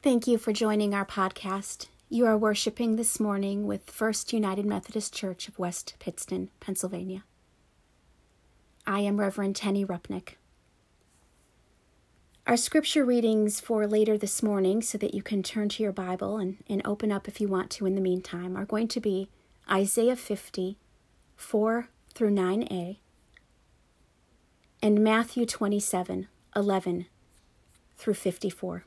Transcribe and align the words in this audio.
Thank 0.00 0.28
you 0.28 0.38
for 0.38 0.52
joining 0.52 0.94
our 0.94 1.04
podcast. 1.04 1.88
You 2.08 2.24
are 2.26 2.38
worshiping 2.38 2.94
this 2.94 3.18
morning 3.18 3.66
with 3.66 3.90
First 3.90 4.32
United 4.32 4.64
Methodist 4.64 5.12
Church 5.12 5.48
of 5.48 5.58
West 5.58 5.96
Pittston, 5.98 6.50
Pennsylvania. 6.60 7.24
I 8.86 9.00
am 9.00 9.18
Reverend 9.18 9.56
Tenny 9.56 9.84
Rupnick. 9.84 10.34
Our 12.46 12.56
scripture 12.56 13.04
readings 13.04 13.58
for 13.58 13.88
later 13.88 14.16
this 14.16 14.40
morning, 14.40 14.82
so 14.82 14.98
that 14.98 15.14
you 15.14 15.22
can 15.22 15.42
turn 15.42 15.68
to 15.70 15.82
your 15.82 15.90
Bible 15.90 16.36
and, 16.36 16.58
and 16.68 16.80
open 16.84 17.10
up 17.10 17.26
if 17.26 17.40
you 17.40 17.48
want 17.48 17.68
to 17.70 17.84
in 17.84 17.96
the 17.96 18.00
meantime, 18.00 18.56
are 18.56 18.64
going 18.64 18.86
to 18.86 19.00
be 19.00 19.28
Isaiah 19.68 20.14
50, 20.14 20.78
4 21.34 21.88
through 22.14 22.30
9a, 22.30 22.98
and 24.80 25.02
Matthew 25.02 25.44
27, 25.44 26.28
11 26.54 27.06
through 27.96 28.14
54. 28.14 28.84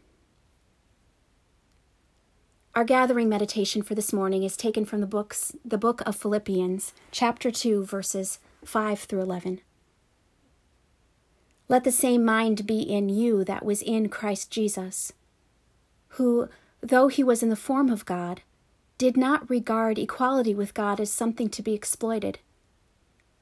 Our 2.73 2.85
gathering 2.85 3.27
meditation 3.27 3.81
for 3.81 3.95
this 3.95 4.13
morning 4.13 4.43
is 4.43 4.55
taken 4.55 4.85
from 4.85 5.01
the 5.01 5.07
books 5.07 5.51
the 5.65 5.77
book 5.77 6.01
of 6.05 6.15
Philippians, 6.15 6.93
chapter 7.11 7.51
2, 7.51 7.83
verses 7.83 8.39
5 8.63 8.97
through 8.97 9.19
11. 9.19 9.59
Let 11.67 11.83
the 11.83 11.91
same 11.91 12.23
mind 12.23 12.65
be 12.65 12.79
in 12.79 13.09
you 13.09 13.43
that 13.43 13.65
was 13.65 13.81
in 13.81 14.07
Christ 14.07 14.51
Jesus, 14.51 15.11
who, 16.15 16.47
though 16.79 17.09
he 17.09 17.25
was 17.25 17.43
in 17.43 17.49
the 17.49 17.57
form 17.57 17.89
of 17.89 18.05
God, 18.05 18.41
did 18.97 19.17
not 19.17 19.49
regard 19.49 19.99
equality 19.99 20.55
with 20.55 20.73
God 20.73 21.01
as 21.01 21.11
something 21.11 21.49
to 21.49 21.61
be 21.61 21.73
exploited, 21.73 22.39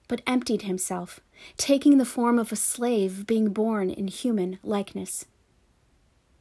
but 0.07 0.23
emptied 0.25 0.63
himself, 0.63 1.19
taking 1.55 1.99
the 1.99 2.03
form 2.03 2.39
of 2.39 2.51
a 2.51 2.55
slave, 2.55 3.27
being 3.27 3.49
born 3.49 3.91
in 3.91 4.07
human 4.07 4.57
likeness. 4.63 5.25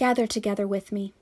Gather 0.00 0.26
together 0.26 0.66
with 0.66 0.92
me. 0.92 1.12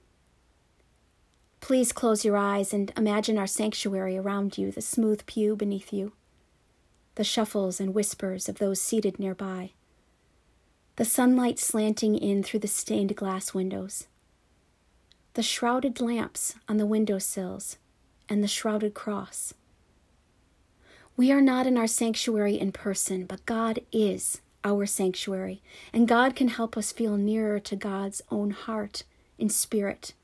Please 1.60 1.90
close 1.90 2.24
your 2.24 2.36
eyes 2.36 2.72
and 2.72 2.92
imagine 2.96 3.36
our 3.36 3.44
sanctuary 3.48 4.16
around 4.16 4.56
you, 4.56 4.70
the 4.70 4.80
smooth 4.80 5.26
pew 5.26 5.56
beneath 5.56 5.92
you 5.92 6.12
the 7.16 7.24
shuffles 7.24 7.80
and 7.80 7.92
whispers 7.92 8.48
of 8.48 8.58
those 8.58 8.80
seated 8.80 9.18
nearby, 9.18 9.72
the 10.94 11.04
sunlight 11.04 11.58
slanting 11.58 12.14
in 12.14 12.44
through 12.44 12.60
the 12.60 12.68
stained 12.68 13.16
glass 13.16 13.52
windows, 13.52 14.06
the 15.34 15.42
shrouded 15.42 16.00
lamps 16.00 16.54
on 16.68 16.76
the 16.76 16.86
window 16.86 17.18
sills, 17.18 17.78
and 18.28 18.44
the 18.44 18.46
shrouded 18.46 18.94
cross. 18.94 19.54
We 21.16 21.32
are 21.32 21.40
not 21.40 21.66
in 21.66 21.76
our 21.76 21.88
sanctuary 21.88 22.54
in 22.54 22.70
person, 22.70 23.26
but 23.26 23.44
God 23.44 23.80
is 23.90 24.40
our 24.68 24.86
sanctuary, 24.86 25.62
and 25.92 26.06
God 26.06 26.36
can 26.36 26.48
help 26.48 26.76
us 26.76 26.92
feel 26.92 27.16
nearer 27.16 27.58
to 27.60 27.76
God's 27.76 28.22
own 28.30 28.50
heart 28.50 29.04
in 29.38 29.48
spirit. 29.48 30.14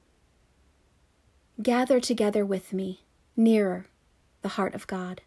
Gather 1.62 2.00
together 2.00 2.44
with 2.44 2.72
me, 2.72 3.00
nearer 3.36 3.86
the 4.42 4.50
heart 4.50 4.74
of 4.74 4.86
God 4.86 5.22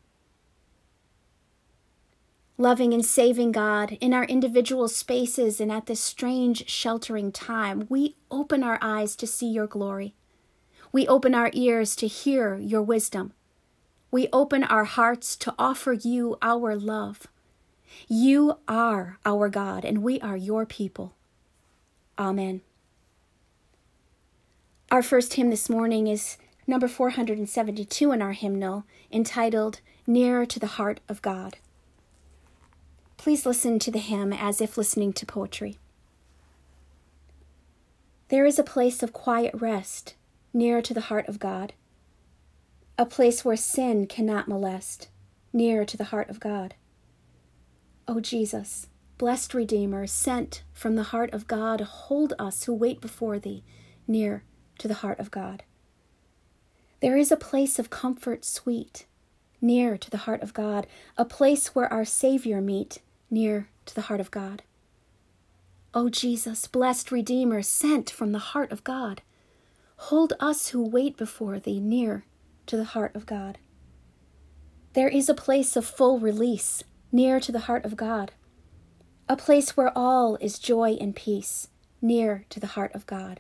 loving 2.57 2.93
and 2.93 3.05
saving 3.05 3.51
God 3.51 3.97
in 4.01 4.13
our 4.13 4.23
individual 4.25 4.87
spaces 4.87 5.61
and 5.61 5.71
at 5.71 5.85
this 5.85 5.99
strange 5.99 6.67
sheltering 6.67 7.31
time, 7.31 7.85
we 7.87 8.15
open 8.31 8.63
our 8.63 8.79
eyes 8.81 9.15
to 9.17 9.27
see 9.27 9.47
your 9.47 9.67
glory. 9.67 10.15
We 10.91 11.07
open 11.07 11.35
our 11.35 11.51
ears 11.53 11.95
to 11.97 12.07
hear 12.07 12.55
your 12.55 12.81
wisdom. 12.81 13.33
We 14.09 14.27
open 14.33 14.63
our 14.63 14.85
hearts 14.85 15.35
to 15.37 15.53
offer 15.59 15.93
you 15.93 16.37
our 16.41 16.75
love. 16.75 17.27
You 18.07 18.57
are 18.67 19.19
our 19.25 19.49
God, 19.49 19.85
and 19.85 20.03
we 20.03 20.19
are 20.21 20.37
your 20.37 20.65
people. 20.65 21.13
Amen. 22.17 22.61
Our 24.91 25.03
first 25.03 25.33
hymn 25.33 25.49
this 25.49 25.69
morning 25.69 26.07
is 26.07 26.37
number 26.65 26.87
472 26.87 28.11
in 28.11 28.21
our 28.21 28.33
hymnal, 28.33 28.85
entitled 29.11 29.81
Nearer 30.05 30.45
to 30.45 30.59
the 30.59 30.67
Heart 30.67 30.99
of 31.09 31.21
God. 31.21 31.57
Please 33.17 33.45
listen 33.45 33.79
to 33.79 33.91
the 33.91 33.99
hymn 33.99 34.31
as 34.31 34.61
if 34.61 34.77
listening 34.77 35.11
to 35.13 35.25
poetry. 35.25 35.77
There 38.29 38.45
is 38.45 38.59
a 38.59 38.63
place 38.63 39.03
of 39.03 39.13
quiet 39.13 39.53
rest 39.53 40.15
nearer 40.53 40.81
to 40.81 40.93
the 40.93 41.01
heart 41.01 41.27
of 41.27 41.39
God, 41.39 41.73
a 42.97 43.05
place 43.05 43.45
where 43.45 43.55
sin 43.55 44.07
cannot 44.07 44.47
molest, 44.47 45.07
nearer 45.53 45.85
to 45.85 45.97
the 45.97 46.05
heart 46.05 46.29
of 46.29 46.39
God. 46.39 46.73
O 48.09 48.21
Jesus, 48.21 48.87
blessed 49.17 49.53
Redeemer, 49.53 50.07
sent 50.07 50.63
from 50.71 50.95
the 50.95 51.03
heart 51.03 51.33
of 51.33 51.45
God, 51.45 51.81
hold 51.81 52.33
us 52.39 52.63
who 52.63 52.73
wait 52.73 53.01
before 53.01 53.37
thee 53.37 53.65
near 54.07 54.43
to 54.77 54.87
the 54.87 54.95
heart 54.95 55.19
of 55.19 55.29
God. 55.29 55.63
There 57.01 57.17
is 57.17 57.31
a 57.33 57.37
place 57.37 57.79
of 57.79 57.89
comfort 57.89 58.45
sweet, 58.45 59.05
near 59.59 59.97
to 59.97 60.09
the 60.09 60.19
heart 60.19 60.41
of 60.41 60.53
God, 60.53 60.87
a 61.17 61.25
place 61.25 61.75
where 61.75 61.91
our 61.91 62.05
Savior 62.05 62.61
meet, 62.61 62.99
near 63.29 63.69
to 63.85 63.93
the 63.93 64.03
heart 64.03 64.21
of 64.21 64.31
God. 64.31 64.63
O 65.93 66.07
Jesus, 66.07 66.65
blessed 66.65 67.11
Redeemer, 67.11 67.61
sent 67.61 68.09
from 68.09 68.31
the 68.31 68.39
heart 68.39 68.71
of 68.71 68.85
God, 68.85 69.21
hold 69.97 70.31
us 70.39 70.69
who 70.69 70.81
wait 70.81 71.17
before 71.17 71.59
thee 71.59 71.81
near 71.81 72.23
to 72.67 72.77
the 72.77 72.85
heart 72.85 73.15
of 73.15 73.25
God. 73.25 73.57
There 74.93 75.09
is 75.09 75.27
a 75.27 75.33
place 75.33 75.75
of 75.75 75.85
full 75.85 76.19
release 76.19 76.83
near 77.17 77.39
to 77.39 77.51
the 77.51 77.61
heart 77.61 77.83
of 77.83 77.97
God, 77.97 78.31
a 79.27 79.35
place 79.35 79.75
where 79.75 79.91
all 79.97 80.35
is 80.35 80.59
joy 80.59 80.91
and 81.01 81.15
peace 81.15 81.67
near 81.99 82.45
to 82.47 82.59
the 82.59 82.73
heart 82.77 82.93
of 82.93 83.07
God. 83.07 83.39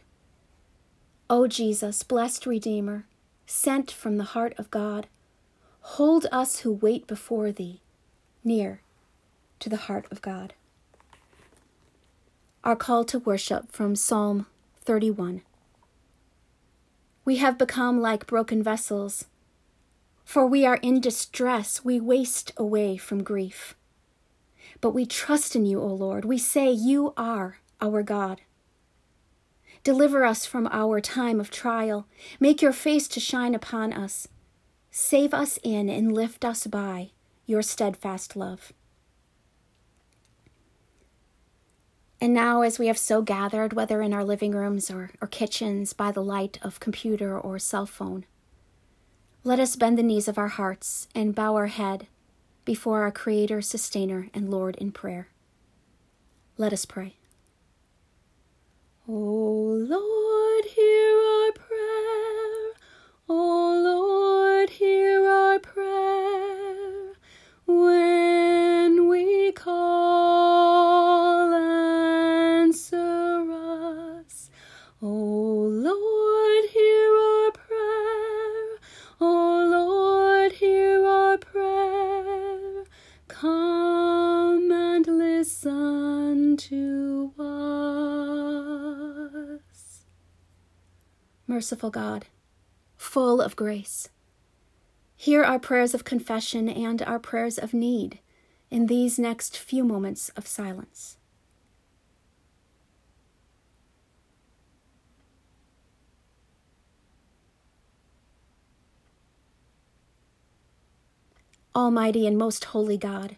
O 1.29 1.45
Jesus, 1.45 2.01
blessed 2.01 2.47
Redeemer, 2.47 3.05
sent 3.45 3.91
from 3.91 4.17
the 4.17 4.31
heart 4.33 4.55
of 4.57 4.71
God, 4.71 5.05
hold 5.81 6.25
us 6.31 6.61
who 6.61 6.71
wait 6.71 7.05
before 7.05 7.51
thee 7.51 7.79
near 8.43 8.81
to 9.59 9.69
the 9.69 9.83
heart 9.85 10.07
of 10.09 10.23
God. 10.23 10.55
Our 12.63 12.75
call 12.75 13.05
to 13.05 13.19
worship 13.19 13.71
from 13.71 13.95
Psalm 13.95 14.47
31. 14.85 15.43
We 17.23 17.35
have 17.35 17.59
become 17.59 18.01
like 18.01 18.25
broken 18.25 18.63
vessels, 18.63 19.25
for 20.27 20.45
we 20.45 20.65
are 20.65 20.75
in 20.81 20.99
distress, 20.99 21.85
we 21.85 22.01
waste 22.01 22.51
away 22.57 22.97
from 22.97 23.23
grief. 23.23 23.75
But 24.81 24.91
we 24.91 25.05
trust 25.05 25.55
in 25.55 25.65
you, 25.65 25.79
O 25.81 25.87
Lord. 25.87 26.25
We 26.25 26.37
say, 26.37 26.69
You 26.69 27.13
are 27.15 27.59
our 27.79 28.03
God. 28.03 28.41
Deliver 29.85 30.25
us 30.25 30.45
from 30.45 30.67
our 30.69 30.99
time 30.99 31.39
of 31.39 31.49
trial. 31.49 32.07
Make 32.41 32.61
your 32.61 32.73
face 32.73 33.07
to 33.07 33.21
shine 33.21 33.55
upon 33.55 33.93
us. 33.93 34.27
Save 34.91 35.33
us 35.33 35.59
in 35.63 35.87
and 35.87 36.11
lift 36.11 36.43
us 36.43 36.67
by 36.67 37.11
your 37.45 37.61
steadfast 37.61 38.35
love. 38.35 38.73
And 42.19 42.33
now, 42.33 42.63
as 42.63 42.77
we 42.77 42.87
have 42.87 42.97
so 42.97 43.21
gathered, 43.21 43.71
whether 43.71 44.01
in 44.01 44.13
our 44.13 44.25
living 44.25 44.51
rooms 44.51 44.91
or, 44.91 45.11
or 45.21 45.29
kitchens, 45.29 45.93
by 45.93 46.11
the 46.11 46.23
light 46.23 46.59
of 46.61 46.81
computer 46.81 47.39
or 47.39 47.57
cell 47.59 47.85
phone, 47.85 48.25
let 49.47 49.61
us 49.61 49.77
bend 49.77 49.97
the 49.97 50.03
knees 50.03 50.27
of 50.27 50.37
our 50.37 50.49
hearts 50.49 51.07
and 51.15 51.33
bow 51.33 51.55
our 51.55 51.67
head 51.67 52.07
before 52.65 53.03
our 53.03 53.11
Creator, 53.13 53.61
Sustainer, 53.61 54.27
and 54.33 54.51
Lord 54.51 54.75
in 54.75 54.91
prayer. 54.91 55.29
Let 56.57 56.73
us 56.73 56.83
pray. 56.83 57.15
O 59.07 59.13
Lord, 59.13 60.65
hear 60.65 61.15
our 61.15 61.51
prayer. 61.53 62.73
O 63.29 63.81
Lord, 63.85 64.69
hear 64.69 65.25
our 65.25 65.59
prayer. 65.59 66.46
to 86.69 87.31
us. 89.59 90.03
Merciful 91.47 91.89
God, 91.89 92.25
full 92.97 93.39
of 93.39 93.55
grace, 93.55 94.09
hear 95.15 95.45
our 95.45 95.59
prayers 95.59 95.93
of 95.93 96.03
confession 96.03 96.67
and 96.67 97.01
our 97.03 97.19
prayers 97.19 97.57
of 97.57 97.73
need 97.73 98.19
in 98.69 98.87
these 98.87 99.17
next 99.17 99.57
few 99.57 99.85
moments 99.85 100.27
of 100.35 100.45
silence. 100.45 101.15
Almighty 111.73 112.27
and 112.27 112.37
most 112.37 112.65
holy 112.65 112.97
God, 112.97 113.37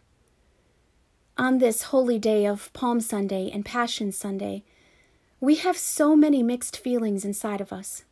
on 1.39 1.59
this 1.59 1.83
holy 1.83 2.19
day 2.19 2.45
of 2.45 2.71
Palm 2.73 2.99
Sunday 2.99 3.49
and 3.49 3.63
Passion 3.63 4.11
Sunday, 4.11 4.61
we 5.39 5.55
have 5.55 5.77
so 5.77 6.13
many 6.13 6.43
mixed 6.43 6.75
feelings 6.75 7.23
inside 7.23 7.61
of 7.61 7.71
us. 7.71 8.03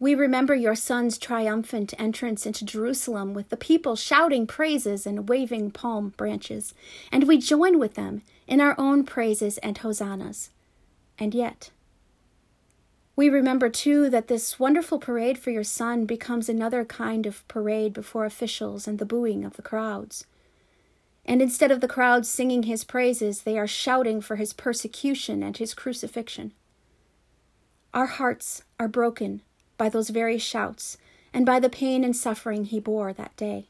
We 0.00 0.14
remember 0.14 0.54
your 0.54 0.74
son's 0.74 1.18
triumphant 1.18 1.92
entrance 1.98 2.46
into 2.46 2.64
Jerusalem 2.64 3.34
with 3.34 3.50
the 3.50 3.58
people 3.58 3.94
shouting 3.94 4.46
praises 4.46 5.06
and 5.06 5.28
waving 5.28 5.72
palm 5.72 6.14
branches, 6.16 6.72
and 7.12 7.28
we 7.28 7.36
join 7.36 7.78
with 7.78 7.92
them 7.92 8.22
in 8.46 8.62
our 8.62 8.74
own 8.78 9.04
praises 9.04 9.58
and 9.58 9.76
hosannas. 9.76 10.48
And 11.18 11.34
yet, 11.34 11.70
we 13.16 13.28
remember 13.28 13.68
too 13.68 14.08
that 14.08 14.28
this 14.28 14.58
wonderful 14.58 14.98
parade 14.98 15.36
for 15.36 15.50
your 15.50 15.64
son 15.64 16.06
becomes 16.06 16.48
another 16.48 16.86
kind 16.86 17.26
of 17.26 17.46
parade 17.48 17.92
before 17.92 18.24
officials 18.24 18.88
and 18.88 18.98
the 18.98 19.04
booing 19.04 19.44
of 19.44 19.56
the 19.56 19.62
crowds. 19.62 20.24
And 21.28 21.42
instead 21.42 21.70
of 21.70 21.82
the 21.82 21.88
crowds 21.88 22.26
singing 22.26 22.62
his 22.62 22.84
praises, 22.84 23.42
they 23.42 23.58
are 23.58 23.66
shouting 23.66 24.22
for 24.22 24.36
his 24.36 24.54
persecution 24.54 25.42
and 25.42 25.58
his 25.58 25.74
crucifixion. 25.74 26.52
Our 27.92 28.06
hearts 28.06 28.62
are 28.80 28.88
broken 28.88 29.42
by 29.76 29.90
those 29.90 30.08
very 30.08 30.38
shouts 30.38 30.96
and 31.34 31.44
by 31.44 31.60
the 31.60 31.68
pain 31.68 32.02
and 32.02 32.16
suffering 32.16 32.64
he 32.64 32.80
bore 32.80 33.12
that 33.12 33.36
day. 33.36 33.68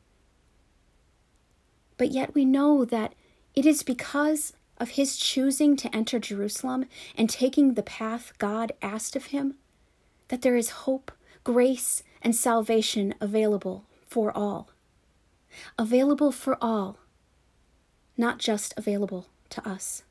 But 1.96 2.12
yet 2.12 2.32
we 2.32 2.44
know 2.44 2.84
that 2.84 3.14
it 3.56 3.66
is 3.66 3.82
because 3.82 4.52
of 4.78 4.90
his 4.90 5.16
choosing 5.16 5.74
to 5.78 5.94
enter 5.94 6.20
Jerusalem 6.20 6.84
and 7.16 7.28
taking 7.28 7.74
the 7.74 7.82
path 7.82 8.32
God 8.38 8.70
asked 8.80 9.16
of 9.16 9.26
him, 9.26 9.54
that 10.28 10.42
there 10.42 10.54
is 10.54 10.70
hope, 10.86 11.10
grace, 11.42 12.04
and 12.22 12.36
salvation 12.36 13.16
available 13.20 13.84
for 14.06 14.30
all. 14.36 14.70
Available 15.76 16.30
for 16.30 16.56
all, 16.60 16.98
not 18.18 18.38
just 18.38 18.74
available 18.76 19.28
to 19.50 19.66
us. 19.66 20.02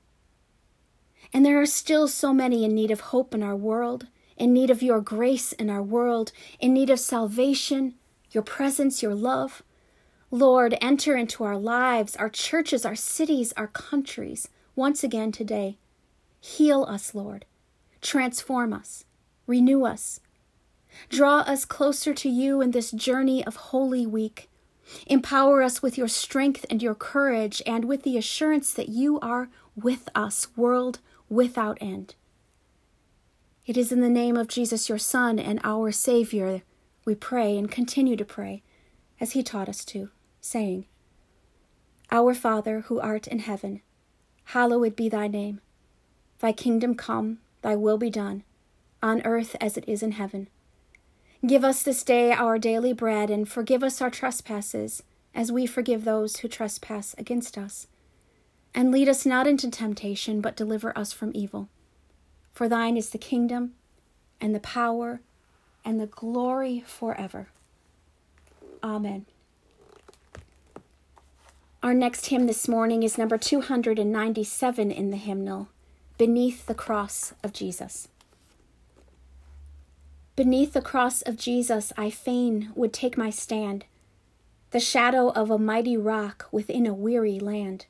And 1.33 1.45
there 1.45 1.61
are 1.61 1.65
still 1.65 2.07
so 2.07 2.33
many 2.33 2.63
in 2.63 2.73
need 2.73 2.91
of 2.91 3.01
hope 3.01 3.33
in 3.33 3.43
our 3.43 3.55
world, 3.55 4.07
in 4.37 4.53
need 4.53 4.69
of 4.69 4.81
your 4.81 5.01
grace 5.01 5.51
in 5.51 5.69
our 5.69 5.83
world, 5.83 6.31
in 6.59 6.73
need 6.73 6.89
of 6.89 6.99
salvation, 6.99 7.95
your 8.31 8.43
presence, 8.43 9.03
your 9.03 9.15
love. 9.15 9.61
Lord, 10.31 10.77
enter 10.81 11.15
into 11.15 11.43
our 11.43 11.57
lives, 11.57 12.15
our 12.15 12.29
churches, 12.29 12.85
our 12.85 12.95
cities, 12.95 13.53
our 13.57 13.67
countries 13.67 14.47
once 14.75 15.03
again 15.03 15.31
today. 15.31 15.77
Heal 16.39 16.83
us, 16.83 17.13
Lord. 17.15 17.45
Transform 18.01 18.73
us. 18.73 19.05
Renew 19.47 19.85
us. 19.85 20.19
Draw 21.09 21.39
us 21.39 21.65
closer 21.65 22.13
to 22.13 22.29
you 22.29 22.61
in 22.61 22.71
this 22.71 22.91
journey 22.91 23.45
of 23.45 23.55
Holy 23.55 24.05
Week. 24.05 24.49
Empower 25.05 25.61
us 25.61 25.81
with 25.81 25.97
your 25.97 26.07
strength 26.07 26.65
and 26.69 26.81
your 26.81 26.95
courage, 26.95 27.61
and 27.65 27.85
with 27.85 28.03
the 28.03 28.17
assurance 28.17 28.73
that 28.73 28.89
you 28.89 29.19
are 29.19 29.49
with 29.75 30.09
us, 30.15 30.47
world 30.55 30.99
without 31.29 31.77
end. 31.81 32.15
It 33.65 33.75
is 33.75 33.91
in 33.91 34.01
the 34.01 34.09
name 34.09 34.37
of 34.37 34.47
Jesus, 34.47 34.87
your 34.87 34.97
Son 34.97 35.39
and 35.39 35.59
our 35.63 35.91
Savior, 35.91 36.61
we 37.07 37.15
pray 37.15 37.57
and 37.57 37.71
continue 37.71 38.17
to 38.17 38.25
pray, 38.25 38.63
as 39.19 39.31
he 39.31 39.41
taught 39.41 39.69
us 39.69 39.85
to, 39.85 40.09
saying, 40.41 40.85
Our 42.11 42.33
Father, 42.33 42.81
who 42.81 42.99
art 42.99 43.27
in 43.27 43.39
heaven, 43.39 43.81
hallowed 44.45 44.95
be 44.95 45.07
thy 45.07 45.27
name. 45.27 45.61
Thy 46.39 46.51
kingdom 46.51 46.95
come, 46.95 47.39
thy 47.61 47.75
will 47.77 47.97
be 47.97 48.09
done, 48.09 48.43
on 49.01 49.21
earth 49.23 49.55
as 49.61 49.77
it 49.77 49.85
is 49.87 50.03
in 50.03 50.13
heaven. 50.13 50.49
Give 51.45 51.63
us 51.63 51.83
this 51.83 52.03
day 52.03 52.31
our 52.31 52.57
daily 52.57 52.93
bread, 52.93 53.29
and 53.29 53.47
forgive 53.47 53.83
us 53.83 54.01
our 54.01 54.09
trespasses, 54.09 55.03
as 55.35 55.51
we 55.51 55.67
forgive 55.67 56.03
those 56.03 56.37
who 56.37 56.47
trespass 56.47 57.13
against 57.17 57.57
us. 57.57 57.87
And 58.73 58.91
lead 58.91 59.07
us 59.07 59.25
not 59.25 59.45
into 59.45 59.69
temptation, 59.69 60.41
but 60.41 60.55
deliver 60.55 60.97
us 60.97 61.13
from 61.13 61.31
evil. 61.35 61.69
For 62.53 62.67
thine 62.67 62.97
is 62.97 63.11
the 63.11 63.19
kingdom, 63.19 63.73
and 64.41 64.55
the 64.55 64.59
power, 64.59 65.21
and 65.85 65.99
the 65.99 66.07
glory 66.07 66.83
forever. 66.85 67.49
Amen. 68.83 69.25
Our 71.83 71.93
next 71.93 72.25
hymn 72.25 72.47
this 72.47 72.67
morning 72.67 73.03
is 73.03 73.17
number 73.17 73.37
297 73.37 74.91
in 74.91 75.11
the 75.11 75.17
hymnal, 75.17 75.69
Beneath 76.17 76.65
the 76.65 76.73
Cross 76.73 77.35
of 77.43 77.53
Jesus. 77.53 78.07
Beneath 80.37 80.73
the 80.73 80.83
cross 80.83 81.23
of 81.23 81.35
Jesus, 81.35 81.91
I 81.97 82.11
fain 82.11 82.71
would 82.75 82.93
take 82.93 83.17
my 83.17 83.31
stand, 83.31 83.85
the 84.69 84.79
shadow 84.79 85.29
of 85.29 85.49
a 85.49 85.57
mighty 85.57 85.97
rock 85.97 86.47
within 86.51 86.85
a 86.85 86.93
weary 86.93 87.39
land. 87.39 87.87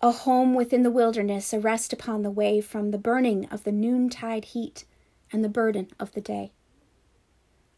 A 0.00 0.12
home 0.12 0.54
within 0.54 0.84
the 0.84 0.92
wilderness, 0.92 1.52
a 1.52 1.58
rest 1.58 1.92
upon 1.92 2.22
the 2.22 2.30
way 2.30 2.60
from 2.60 2.92
the 2.92 2.98
burning 2.98 3.46
of 3.46 3.64
the 3.64 3.72
noontide 3.72 4.44
heat 4.44 4.84
and 5.32 5.42
the 5.42 5.48
burden 5.48 5.88
of 5.98 6.12
the 6.12 6.20
day. 6.20 6.52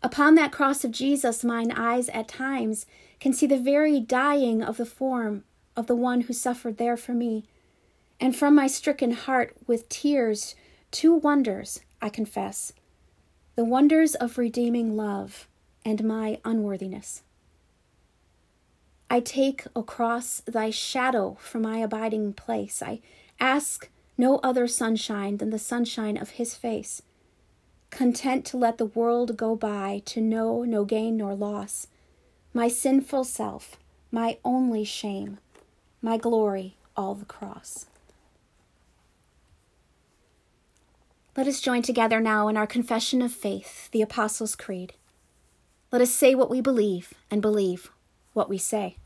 Upon 0.02 0.34
that 0.34 0.52
cross 0.52 0.84
of 0.84 0.90
Jesus, 0.90 1.42
mine 1.42 1.72
eyes 1.72 2.10
at 2.10 2.28
times 2.28 2.84
can 3.20 3.32
see 3.32 3.46
the 3.46 3.58
very 3.58 4.00
dying 4.00 4.62
of 4.62 4.76
the 4.76 4.84
form 4.84 5.44
of 5.74 5.86
the 5.86 5.96
one 5.96 6.20
who 6.20 6.34
suffered 6.34 6.76
there 6.76 6.98
for 6.98 7.14
me. 7.14 7.46
And 8.20 8.36
from 8.36 8.54
my 8.54 8.66
stricken 8.66 9.12
heart, 9.12 9.56
with 9.66 9.88
tears, 9.88 10.54
two 10.90 11.14
wonders 11.14 11.80
I 12.02 12.10
confess 12.10 12.74
the 13.56 13.64
wonders 13.64 14.14
of 14.14 14.36
redeeming 14.36 14.96
love 14.96 15.48
and 15.84 16.04
my 16.04 16.38
unworthiness. 16.44 17.22
I 19.10 19.20
take 19.20 19.64
across 19.74 20.42
thy 20.46 20.70
shadow 20.70 21.38
for 21.40 21.58
my 21.58 21.78
abiding 21.78 22.34
place. 22.34 22.82
I 22.82 23.00
ask 23.40 23.88
no 24.18 24.36
other 24.38 24.66
sunshine 24.66 25.38
than 25.38 25.50
the 25.50 25.58
sunshine 25.58 26.18
of 26.18 26.30
his 26.30 26.54
face. 26.54 27.00
Content 27.90 28.44
to 28.46 28.58
let 28.58 28.76
the 28.76 28.86
world 28.86 29.36
go 29.36 29.56
by, 29.56 30.02
to 30.04 30.20
know 30.20 30.64
no 30.64 30.84
gain 30.84 31.16
nor 31.16 31.34
loss 31.34 31.86
my 32.52 32.68
sinful 32.68 33.22
self, 33.22 33.76
my 34.10 34.38
only 34.42 34.82
shame, 34.82 35.36
my 36.00 36.16
glory, 36.16 36.74
all 36.96 37.14
the 37.14 37.26
cross. 37.26 37.84
Let 41.36 41.46
us 41.46 41.60
join 41.60 41.82
together 41.82 42.18
now 42.18 42.48
in 42.48 42.56
our 42.56 42.66
confession 42.66 43.20
of 43.20 43.30
faith, 43.30 43.90
the 43.90 44.00
Apostles' 44.00 44.56
Creed. 44.56 44.94
Let 45.92 46.00
us 46.00 46.10
say 46.10 46.34
what 46.34 46.48
we 46.48 46.62
believe 46.62 47.12
and 47.30 47.42
believe 47.42 47.90
what 48.32 48.48
we 48.48 48.56
say. 48.56 48.96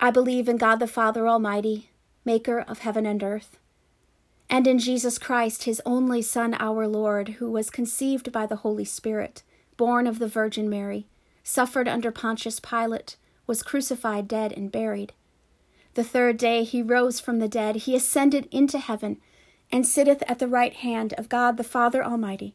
I 0.00 0.10
believe 0.10 0.48
in 0.48 0.56
God 0.56 0.76
the 0.76 0.86
Father 0.86 1.28
Almighty, 1.28 1.90
maker 2.24 2.60
of 2.60 2.78
heaven 2.78 3.04
and 3.04 3.22
earth, 3.22 3.58
and 4.48 4.66
in 4.66 4.78
Jesus 4.78 5.18
Christ, 5.18 5.64
his 5.64 5.82
only 5.84 6.22
Son, 6.22 6.56
our 6.58 6.88
Lord, 6.88 7.28
who 7.40 7.50
was 7.50 7.68
conceived 7.68 8.32
by 8.32 8.46
the 8.46 8.56
Holy 8.56 8.84
Spirit, 8.84 9.42
born 9.76 10.06
of 10.06 10.18
the 10.18 10.28
Virgin 10.28 10.70
Mary 10.70 11.06
suffered 11.44 11.88
under 11.88 12.10
Pontius 12.10 12.58
Pilate, 12.58 13.16
was 13.46 13.62
crucified, 13.62 14.26
dead, 14.26 14.52
and 14.52 14.72
buried. 14.72 15.12
The 15.94 16.04
third 16.04 16.38
day 16.38 16.64
he 16.64 16.82
rose 16.82 17.20
from 17.20 17.38
the 17.38 17.48
dead, 17.48 17.76
he 17.76 17.94
ascended 17.94 18.48
into 18.50 18.78
heaven, 18.78 19.20
and 19.70 19.86
sitteth 19.86 20.22
at 20.28 20.38
the 20.38 20.48
right 20.48 20.74
hand 20.74 21.12
of 21.14 21.28
God 21.28 21.56
the 21.56 21.64
Father 21.64 22.04
Almighty. 22.04 22.54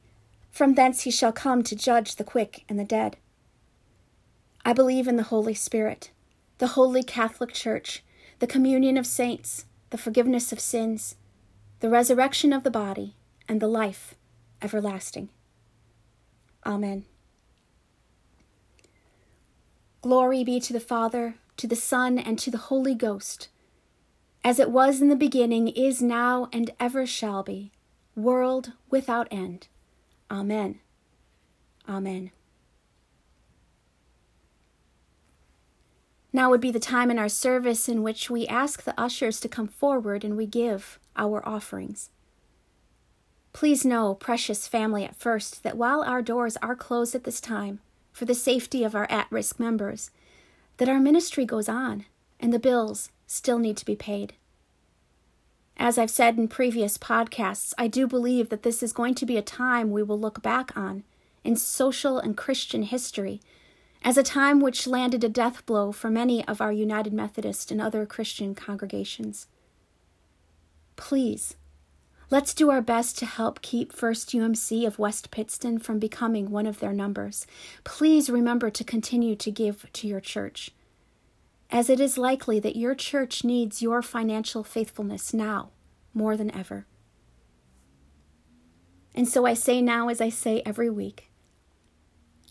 From 0.51 0.73
thence 0.73 1.01
he 1.01 1.11
shall 1.11 1.31
come 1.31 1.63
to 1.63 1.75
judge 1.75 2.15
the 2.15 2.23
quick 2.23 2.63
and 2.67 2.79
the 2.79 2.83
dead. 2.83 3.17
I 4.63 4.73
believe 4.73 5.07
in 5.07 5.15
the 5.15 5.23
Holy 5.23 5.53
Spirit, 5.53 6.11
the 6.57 6.67
holy 6.67 7.03
Catholic 7.03 7.53
Church, 7.53 8.03
the 8.39 8.47
communion 8.47 8.97
of 8.97 9.07
saints, 9.07 9.65
the 9.89 9.97
forgiveness 9.97 10.51
of 10.51 10.59
sins, 10.59 11.15
the 11.79 11.89
resurrection 11.89 12.53
of 12.53 12.63
the 12.63 12.71
body, 12.71 13.15
and 13.47 13.59
the 13.59 13.67
life 13.67 14.15
everlasting. 14.61 15.29
Amen. 16.65 17.05
Glory 20.01 20.43
be 20.43 20.59
to 20.59 20.73
the 20.73 20.79
Father, 20.79 21.35
to 21.57 21.67
the 21.67 21.75
Son, 21.75 22.17
and 22.17 22.37
to 22.39 22.49
the 22.51 22.57
Holy 22.57 22.95
Ghost, 22.95 23.49
as 24.43 24.59
it 24.59 24.71
was 24.71 25.01
in 25.01 25.09
the 25.09 25.15
beginning, 25.15 25.67
is 25.69 26.01
now, 26.01 26.49
and 26.51 26.71
ever 26.79 27.05
shall 27.05 27.43
be, 27.43 27.71
world 28.15 28.73
without 28.89 29.27
end. 29.31 29.67
Amen. 30.29 30.79
Amen. 31.87 32.31
Now 36.33 36.49
would 36.49 36.61
be 36.61 36.71
the 36.71 36.79
time 36.79 37.11
in 37.11 37.19
our 37.19 37.29
service 37.29 37.89
in 37.89 38.03
which 38.03 38.29
we 38.29 38.47
ask 38.47 38.83
the 38.83 38.99
ushers 38.99 39.39
to 39.41 39.49
come 39.49 39.67
forward 39.67 40.23
and 40.23 40.37
we 40.37 40.45
give 40.45 40.97
our 41.17 41.45
offerings. 41.47 42.09
Please 43.53 43.83
know, 43.83 44.15
precious 44.15 44.65
family, 44.67 45.03
at 45.03 45.15
first, 45.15 45.63
that 45.63 45.75
while 45.75 46.01
our 46.03 46.21
doors 46.21 46.55
are 46.61 46.75
closed 46.75 47.13
at 47.13 47.25
this 47.25 47.41
time 47.41 47.81
for 48.13 48.23
the 48.23 48.33
safety 48.33 48.85
of 48.85 48.95
our 48.95 49.09
at 49.11 49.29
risk 49.29 49.59
members, 49.59 50.09
that 50.77 50.87
our 50.87 50.99
ministry 50.99 51.45
goes 51.45 51.67
on 51.67 52.05
and 52.39 52.53
the 52.53 52.59
bills 52.59 53.11
still 53.31 53.59
need 53.59 53.77
to 53.77 53.85
be 53.85 53.95
paid. 53.95 54.33
As 55.77 55.97
I've 55.97 56.11
said 56.11 56.37
in 56.37 56.49
previous 56.49 56.97
podcasts, 56.97 57.73
I 57.77 57.87
do 57.87 58.05
believe 58.05 58.49
that 58.49 58.63
this 58.63 58.83
is 58.83 58.91
going 58.91 59.15
to 59.15 59.25
be 59.25 59.37
a 59.37 59.41
time 59.41 59.89
we 59.89 60.03
will 60.03 60.19
look 60.19 60.41
back 60.41 60.75
on 60.75 61.03
in 61.43 61.55
social 61.55 62.19
and 62.19 62.35
Christian 62.35 62.83
history 62.83 63.39
as 64.03 64.17
a 64.17 64.23
time 64.23 64.59
which 64.59 64.85
landed 64.85 65.23
a 65.23 65.29
death 65.29 65.65
blow 65.65 65.91
for 65.91 66.09
many 66.09 66.45
of 66.45 66.59
our 66.59 66.73
United 66.73 67.13
Methodist 67.13 67.71
and 67.71 67.81
other 67.81 68.05
Christian 68.05 68.53
congregations. 68.53 69.47
Please, 70.97 71.55
let's 72.29 72.53
do 72.53 72.69
our 72.69 72.81
best 72.81 73.17
to 73.19 73.25
help 73.25 73.61
keep 73.61 73.93
First 73.93 74.31
UMC 74.31 74.85
of 74.85 74.99
West 74.99 75.31
Pittston 75.31 75.79
from 75.79 75.99
becoming 75.99 76.51
one 76.51 76.67
of 76.67 76.79
their 76.79 76.93
numbers. 76.93 77.47
Please 77.85 78.29
remember 78.29 78.69
to 78.69 78.83
continue 78.83 79.35
to 79.37 79.49
give 79.49 79.87
to 79.93 80.07
your 80.07 80.19
church, 80.19 80.71
as 81.71 81.89
it 81.89 81.99
is 81.99 82.17
likely 82.17 82.59
that 82.59 82.75
your 82.75 82.93
church 82.93 83.43
needs 83.43 83.81
your 83.81 84.01
financial 84.01 84.63
faithfulness 84.63 85.33
now 85.33 85.69
more 86.13 86.35
than 86.35 86.53
ever. 86.53 86.85
And 89.15 89.27
so 89.27 89.45
I 89.45 89.53
say 89.53 89.81
now, 89.81 90.09
as 90.09 90.21
I 90.21 90.29
say 90.29 90.61
every 90.65 90.89
week, 90.89 91.31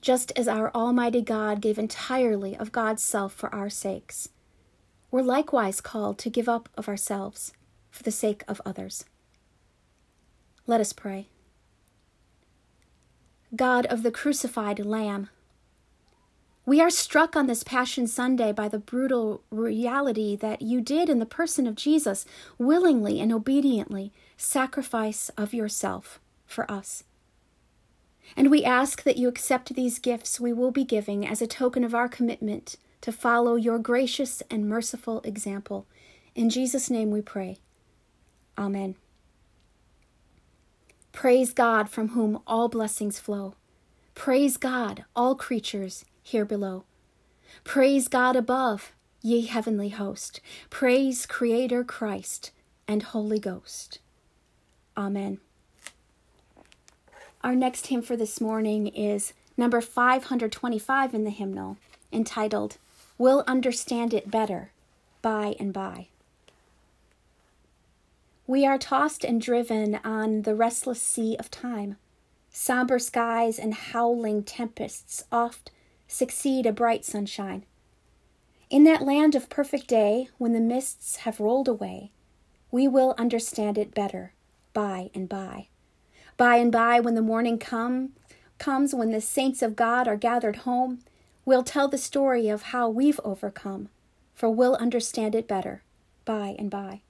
just 0.00 0.32
as 0.36 0.48
our 0.48 0.70
Almighty 0.74 1.20
God 1.20 1.60
gave 1.60 1.78
entirely 1.78 2.56
of 2.56 2.72
God's 2.72 3.02
self 3.02 3.34
for 3.34 3.54
our 3.54 3.68
sakes, 3.68 4.30
we're 5.10 5.22
likewise 5.22 5.80
called 5.80 6.18
to 6.18 6.30
give 6.30 6.48
up 6.48 6.68
of 6.76 6.88
ourselves 6.88 7.52
for 7.90 8.02
the 8.02 8.10
sake 8.10 8.42
of 8.48 8.62
others. 8.64 9.04
Let 10.66 10.80
us 10.80 10.92
pray. 10.92 11.28
God 13.54 13.84
of 13.86 14.02
the 14.02 14.12
crucified 14.12 14.78
Lamb, 14.78 15.28
we 16.66 16.80
are 16.80 16.90
struck 16.90 17.36
on 17.36 17.46
this 17.46 17.64
Passion 17.64 18.06
Sunday 18.06 18.52
by 18.52 18.68
the 18.68 18.78
brutal 18.78 19.42
reality 19.50 20.36
that 20.36 20.62
you 20.62 20.80
did 20.80 21.08
in 21.08 21.18
the 21.18 21.26
person 21.26 21.66
of 21.66 21.74
Jesus 21.74 22.26
willingly 22.58 23.20
and 23.20 23.32
obediently 23.32 24.12
sacrifice 24.36 25.30
of 25.36 25.54
yourself 25.54 26.20
for 26.46 26.70
us. 26.70 27.04
And 28.36 28.50
we 28.50 28.62
ask 28.62 29.02
that 29.02 29.16
you 29.16 29.26
accept 29.28 29.74
these 29.74 29.98
gifts 29.98 30.38
we 30.38 30.52
will 30.52 30.70
be 30.70 30.84
giving 30.84 31.26
as 31.26 31.42
a 31.42 31.46
token 31.46 31.82
of 31.82 31.94
our 31.94 32.08
commitment 32.08 32.76
to 33.00 33.10
follow 33.10 33.56
your 33.56 33.78
gracious 33.78 34.42
and 34.50 34.68
merciful 34.68 35.20
example. 35.22 35.86
In 36.34 36.50
Jesus' 36.50 36.90
name 36.90 37.10
we 37.10 37.22
pray. 37.22 37.56
Amen. 38.58 38.96
Praise 41.12 41.52
God 41.52 41.88
from 41.88 42.10
whom 42.10 42.40
all 42.46 42.68
blessings 42.68 43.18
flow. 43.18 43.54
Praise 44.14 44.56
God, 44.58 45.04
all 45.16 45.34
creatures 45.34 46.04
here 46.30 46.44
below. 46.44 46.84
Praise 47.64 48.08
God 48.08 48.36
above, 48.36 48.92
ye 49.20 49.46
heavenly 49.46 49.90
host. 49.90 50.40
Praise 50.70 51.26
Creator 51.26 51.84
Christ 51.84 52.52
and 52.88 53.02
Holy 53.02 53.38
Ghost. 53.38 53.98
Amen. 54.96 55.38
Our 57.42 57.54
next 57.54 57.88
hymn 57.88 58.02
for 58.02 58.16
this 58.16 58.40
morning 58.40 58.86
is 58.88 59.32
number 59.56 59.80
525 59.80 61.14
in 61.14 61.24
the 61.24 61.30
hymnal, 61.30 61.76
entitled, 62.12 62.78
We'll 63.18 63.44
Understand 63.46 64.14
It 64.14 64.30
Better 64.30 64.72
by 65.22 65.54
and 65.58 65.72
by. 65.72 66.08
We 68.46 68.66
are 68.66 68.78
tossed 68.78 69.24
and 69.24 69.40
driven 69.40 70.00
on 70.02 70.42
the 70.42 70.54
restless 70.54 71.00
sea 71.00 71.36
of 71.38 71.50
time. 71.50 71.96
Somber 72.50 72.98
skies 72.98 73.58
and 73.58 73.74
howling 73.74 74.42
tempests 74.42 75.24
oft 75.30 75.70
succeed 76.10 76.66
a 76.66 76.72
bright 76.72 77.04
sunshine. 77.04 77.64
In 78.68 78.84
that 78.84 79.02
land 79.02 79.34
of 79.34 79.48
perfect 79.48 79.86
day, 79.86 80.28
when 80.38 80.52
the 80.52 80.60
mists 80.60 81.16
have 81.16 81.40
rolled 81.40 81.68
away, 81.68 82.10
we 82.70 82.86
will 82.86 83.14
understand 83.16 83.78
it 83.78 83.94
better 83.94 84.32
by 84.72 85.10
and 85.14 85.28
by. 85.28 85.68
By 86.36 86.56
and 86.56 86.72
by, 86.72 87.00
when 87.00 87.14
the 87.14 87.22
morning 87.22 87.58
come, 87.58 88.10
comes, 88.58 88.94
when 88.94 89.10
the 89.12 89.20
saints 89.20 89.62
of 89.62 89.76
God 89.76 90.08
are 90.08 90.16
gathered 90.16 90.56
home, 90.56 91.00
we'll 91.44 91.62
tell 91.62 91.88
the 91.88 91.98
story 91.98 92.48
of 92.48 92.62
how 92.62 92.88
we've 92.88 93.20
overcome, 93.24 93.88
for 94.34 94.50
we'll 94.50 94.76
understand 94.76 95.34
it 95.34 95.48
better 95.48 95.82
by 96.24 96.54
and 96.58 96.70
by. 96.70 97.02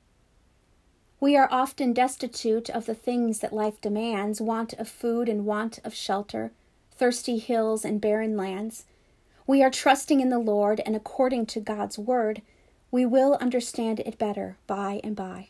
We 1.21 1.37
are 1.37 1.49
often 1.51 1.93
destitute 1.93 2.71
of 2.71 2.87
the 2.87 2.95
things 2.95 3.41
that 3.41 3.53
life 3.53 3.81
demands 3.81 4.41
want 4.41 4.73
of 4.75 4.89
food 4.89 5.29
and 5.29 5.45
want 5.45 5.79
of 5.85 5.95
shelter, 5.95 6.53
thirsty 7.01 7.39
hills 7.39 7.83
and 7.83 7.99
barren 7.99 8.37
lands. 8.37 8.85
We 9.47 9.63
are 9.63 9.71
trusting 9.71 10.21
in 10.21 10.29
the 10.29 10.39
Lord, 10.39 10.83
and 10.85 10.95
according 10.95 11.47
to 11.47 11.59
God's 11.59 11.99
word, 11.99 12.43
we 12.91 13.07
will 13.07 13.39
understand 13.41 14.01
it 14.01 14.19
better 14.19 14.59
by 14.67 15.01
and 15.03 15.17
by. 15.17 15.49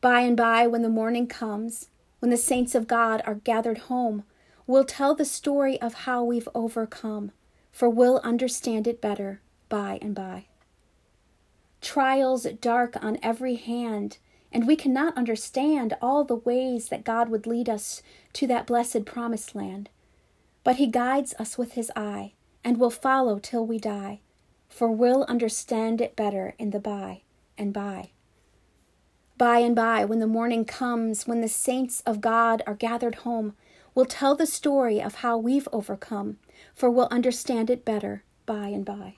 By 0.00 0.20
and 0.22 0.34
by, 0.34 0.66
when 0.66 0.80
the 0.80 0.88
morning 0.88 1.26
comes, 1.26 1.90
when 2.20 2.30
the 2.30 2.38
saints 2.38 2.74
of 2.74 2.88
God 2.88 3.20
are 3.26 3.34
gathered 3.34 3.76
home, 3.76 4.24
we'll 4.66 4.86
tell 4.86 5.14
the 5.14 5.26
story 5.26 5.78
of 5.82 5.92
how 6.08 6.24
we've 6.24 6.48
overcome, 6.54 7.32
for 7.70 7.90
we'll 7.90 8.18
understand 8.24 8.86
it 8.86 9.02
better 9.02 9.42
by 9.68 9.98
and 10.00 10.14
by. 10.14 10.46
Trials 11.82 12.44
dark 12.62 12.96
on 13.04 13.18
every 13.22 13.56
hand, 13.56 14.16
and 14.50 14.66
we 14.66 14.76
cannot 14.76 15.14
understand 15.18 15.94
all 16.00 16.24
the 16.24 16.36
ways 16.36 16.88
that 16.88 17.04
God 17.04 17.28
would 17.28 17.46
lead 17.46 17.68
us 17.68 18.00
to 18.32 18.46
that 18.46 18.66
blessed 18.66 19.04
promised 19.04 19.54
land. 19.54 19.90
But 20.64 20.76
He 20.76 20.86
guides 20.86 21.34
us 21.38 21.58
with 21.58 21.72
His 21.72 21.90
eye, 21.96 22.32
and 22.64 22.78
will 22.78 22.90
follow 22.90 23.38
till 23.38 23.66
we 23.66 23.78
die, 23.78 24.20
for 24.68 24.90
we'll 24.90 25.24
understand 25.24 26.00
it 26.00 26.16
better 26.16 26.54
in 26.58 26.70
the 26.70 26.80
by 26.80 27.22
and 27.58 27.72
by. 27.72 28.10
By 29.36 29.58
and 29.58 29.74
by, 29.74 30.04
when 30.04 30.20
the 30.20 30.26
morning 30.26 30.64
comes, 30.64 31.26
when 31.26 31.40
the 31.40 31.48
saints 31.48 32.00
of 32.06 32.20
God 32.20 32.62
are 32.66 32.74
gathered 32.74 33.16
home, 33.16 33.54
we'll 33.94 34.06
tell 34.06 34.36
the 34.36 34.46
story 34.46 35.02
of 35.02 35.16
how 35.16 35.36
we've 35.36 35.68
overcome, 35.72 36.38
for 36.74 36.90
we'll 36.90 37.08
understand 37.10 37.68
it 37.68 37.84
better 37.84 38.22
by 38.46 38.68
and 38.68 38.84
by. 38.84 39.16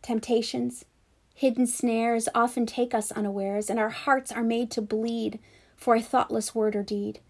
Temptations, 0.00 0.86
hidden 1.34 1.66
snares 1.66 2.28
often 2.34 2.64
take 2.64 2.94
us 2.94 3.12
unawares, 3.12 3.68
and 3.68 3.78
our 3.78 3.90
hearts 3.90 4.32
are 4.32 4.42
made 4.42 4.70
to 4.70 4.80
bleed 4.80 5.38
for 5.76 5.94
a 5.94 6.02
thoughtless 6.02 6.54
word 6.54 6.74
or 6.74 6.82
deed. 6.82 7.20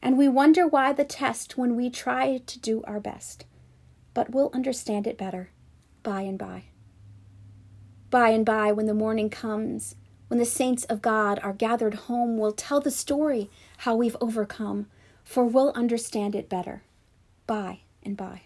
And 0.00 0.16
we 0.16 0.28
wonder 0.28 0.66
why 0.66 0.92
the 0.92 1.04
test 1.04 1.58
when 1.58 1.74
we 1.76 1.90
try 1.90 2.38
to 2.38 2.58
do 2.58 2.82
our 2.84 3.00
best. 3.00 3.44
But 4.14 4.30
we'll 4.30 4.50
understand 4.52 5.06
it 5.06 5.18
better 5.18 5.50
by 6.02 6.22
and 6.22 6.38
by. 6.38 6.64
By 8.10 8.30
and 8.30 8.46
by, 8.46 8.72
when 8.72 8.86
the 8.86 8.94
morning 8.94 9.28
comes, 9.28 9.96
when 10.28 10.38
the 10.38 10.46
saints 10.46 10.84
of 10.84 11.02
God 11.02 11.40
are 11.42 11.52
gathered 11.52 11.94
home, 11.94 12.38
we'll 12.38 12.52
tell 12.52 12.80
the 12.80 12.90
story 12.90 13.50
how 13.78 13.96
we've 13.96 14.16
overcome, 14.20 14.86
for 15.24 15.44
we'll 15.44 15.72
understand 15.74 16.34
it 16.34 16.48
better 16.48 16.82
by 17.46 17.80
and 18.02 18.16
by. 18.16 18.42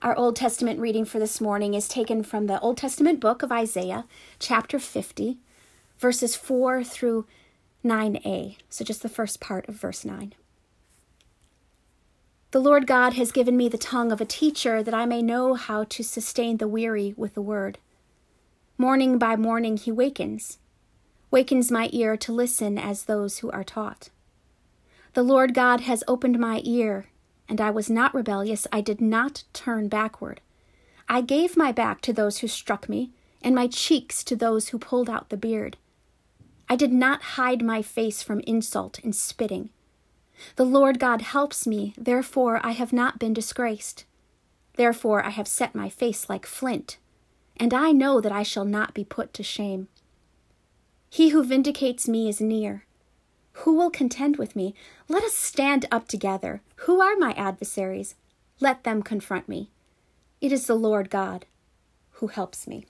Our 0.00 0.16
Old 0.16 0.34
Testament 0.34 0.80
reading 0.80 1.04
for 1.04 1.20
this 1.20 1.40
morning 1.40 1.74
is 1.74 1.86
taken 1.86 2.24
from 2.24 2.46
the 2.46 2.58
Old 2.58 2.76
Testament 2.76 3.20
book 3.20 3.44
of 3.44 3.52
Isaiah, 3.52 4.04
chapter 4.40 4.80
50, 4.80 5.38
verses 5.98 6.34
4 6.34 6.82
through 6.82 7.26
9a, 7.84 8.56
so 8.68 8.84
just 8.84 9.02
the 9.02 9.08
first 9.08 9.40
part 9.40 9.68
of 9.68 9.74
verse 9.74 10.04
9. 10.04 10.34
The 12.52 12.60
Lord 12.60 12.86
God 12.86 13.14
has 13.14 13.32
given 13.32 13.56
me 13.56 13.68
the 13.68 13.78
tongue 13.78 14.12
of 14.12 14.20
a 14.20 14.26
teacher 14.26 14.82
that 14.82 14.94
I 14.94 15.06
may 15.06 15.22
know 15.22 15.54
how 15.54 15.84
to 15.84 16.02
sustain 16.02 16.58
the 16.58 16.68
weary 16.68 17.14
with 17.16 17.34
the 17.34 17.42
word. 17.42 17.78
Morning 18.76 19.18
by 19.18 19.36
morning 19.36 19.76
he 19.76 19.90
wakens, 19.90 20.58
wakens 21.30 21.70
my 21.70 21.88
ear 21.92 22.16
to 22.18 22.32
listen 22.32 22.78
as 22.78 23.04
those 23.04 23.38
who 23.38 23.50
are 23.50 23.64
taught. 23.64 24.10
The 25.14 25.22
Lord 25.22 25.54
God 25.54 25.80
has 25.82 26.04
opened 26.06 26.38
my 26.38 26.60
ear, 26.64 27.06
and 27.48 27.60
I 27.60 27.70
was 27.70 27.90
not 27.90 28.14
rebellious. 28.14 28.66
I 28.70 28.80
did 28.80 29.00
not 29.00 29.44
turn 29.52 29.88
backward. 29.88 30.40
I 31.08 31.20
gave 31.20 31.56
my 31.56 31.72
back 31.72 32.00
to 32.02 32.12
those 32.12 32.38
who 32.38 32.48
struck 32.48 32.88
me, 32.88 33.10
and 33.42 33.54
my 33.54 33.66
cheeks 33.66 34.22
to 34.24 34.36
those 34.36 34.68
who 34.68 34.78
pulled 34.78 35.10
out 35.10 35.30
the 35.30 35.36
beard. 35.36 35.76
I 36.72 36.74
did 36.74 36.90
not 36.90 37.36
hide 37.36 37.60
my 37.60 37.82
face 37.82 38.22
from 38.22 38.40
insult 38.46 38.98
and 39.04 39.14
spitting. 39.14 39.68
The 40.56 40.64
Lord 40.64 40.98
God 40.98 41.20
helps 41.20 41.66
me, 41.66 41.92
therefore 41.98 42.64
I 42.64 42.70
have 42.70 42.94
not 42.94 43.18
been 43.18 43.34
disgraced. 43.34 44.06
Therefore 44.76 45.22
I 45.22 45.28
have 45.28 45.46
set 45.46 45.74
my 45.74 45.90
face 45.90 46.30
like 46.30 46.46
flint 46.46 46.96
and 47.58 47.74
I 47.74 47.92
know 47.92 48.22
that 48.22 48.32
I 48.32 48.42
shall 48.42 48.64
not 48.64 48.94
be 48.94 49.04
put 49.04 49.34
to 49.34 49.42
shame. 49.42 49.88
He 51.10 51.28
who 51.28 51.44
vindicates 51.44 52.08
me 52.08 52.26
is 52.30 52.40
near. 52.40 52.86
Who 53.52 53.74
will 53.74 53.90
contend 53.90 54.38
with 54.38 54.56
me? 54.56 54.74
Let 55.08 55.24
us 55.24 55.36
stand 55.36 55.84
up 55.90 56.08
together. 56.08 56.62
Who 56.86 57.02
are 57.02 57.16
my 57.18 57.32
adversaries? 57.34 58.14
Let 58.60 58.84
them 58.84 59.02
confront 59.02 59.46
me. 59.46 59.68
It 60.40 60.52
is 60.52 60.64
the 60.64 60.74
Lord 60.74 61.10
God 61.10 61.44
who 62.12 62.28
helps 62.28 62.66
me. 62.66 62.86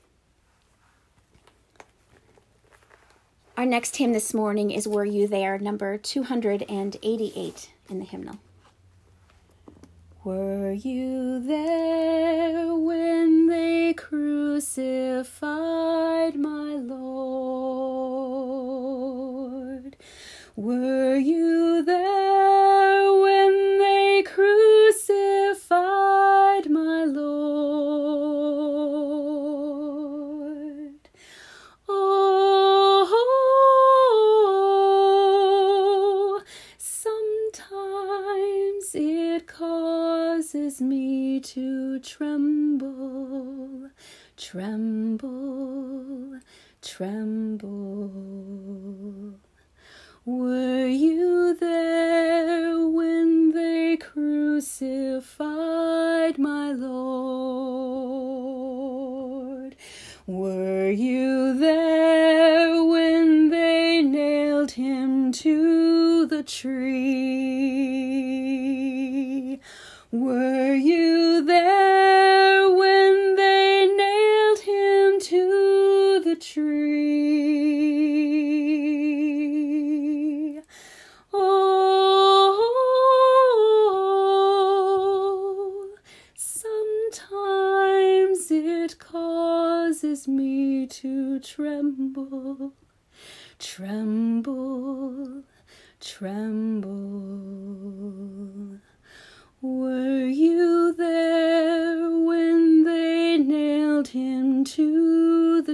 Our 3.55 3.67
next 3.67 3.97
hymn 3.97 4.15
this 4.15 4.33
morning 4.33 4.71
is 4.71 4.89
Were 4.89 5.05
You 5.05 5.27
There, 5.29 5.59
number 5.59 5.99
288 5.99 7.71
in 7.91 7.99
the 7.99 8.05
hymnal. 8.07 8.39
Were 10.25 10.73
you 10.73 11.39
there 11.39 12.75
when 12.75 13.49
they 13.49 13.93
crucified 13.93 15.35
my 16.35 16.77
Lord? 16.77 17.03
Were 20.57 21.17
you 21.17 21.72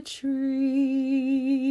tree? 0.08 1.68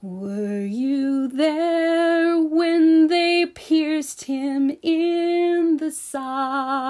Were 0.00 0.64
you 0.64 1.28
there 1.28 2.40
when 2.40 3.08
they 3.08 3.44
pierced 3.46 4.24
him 4.24 4.70
in 4.82 5.76
the 5.76 5.90
side? 5.90 6.87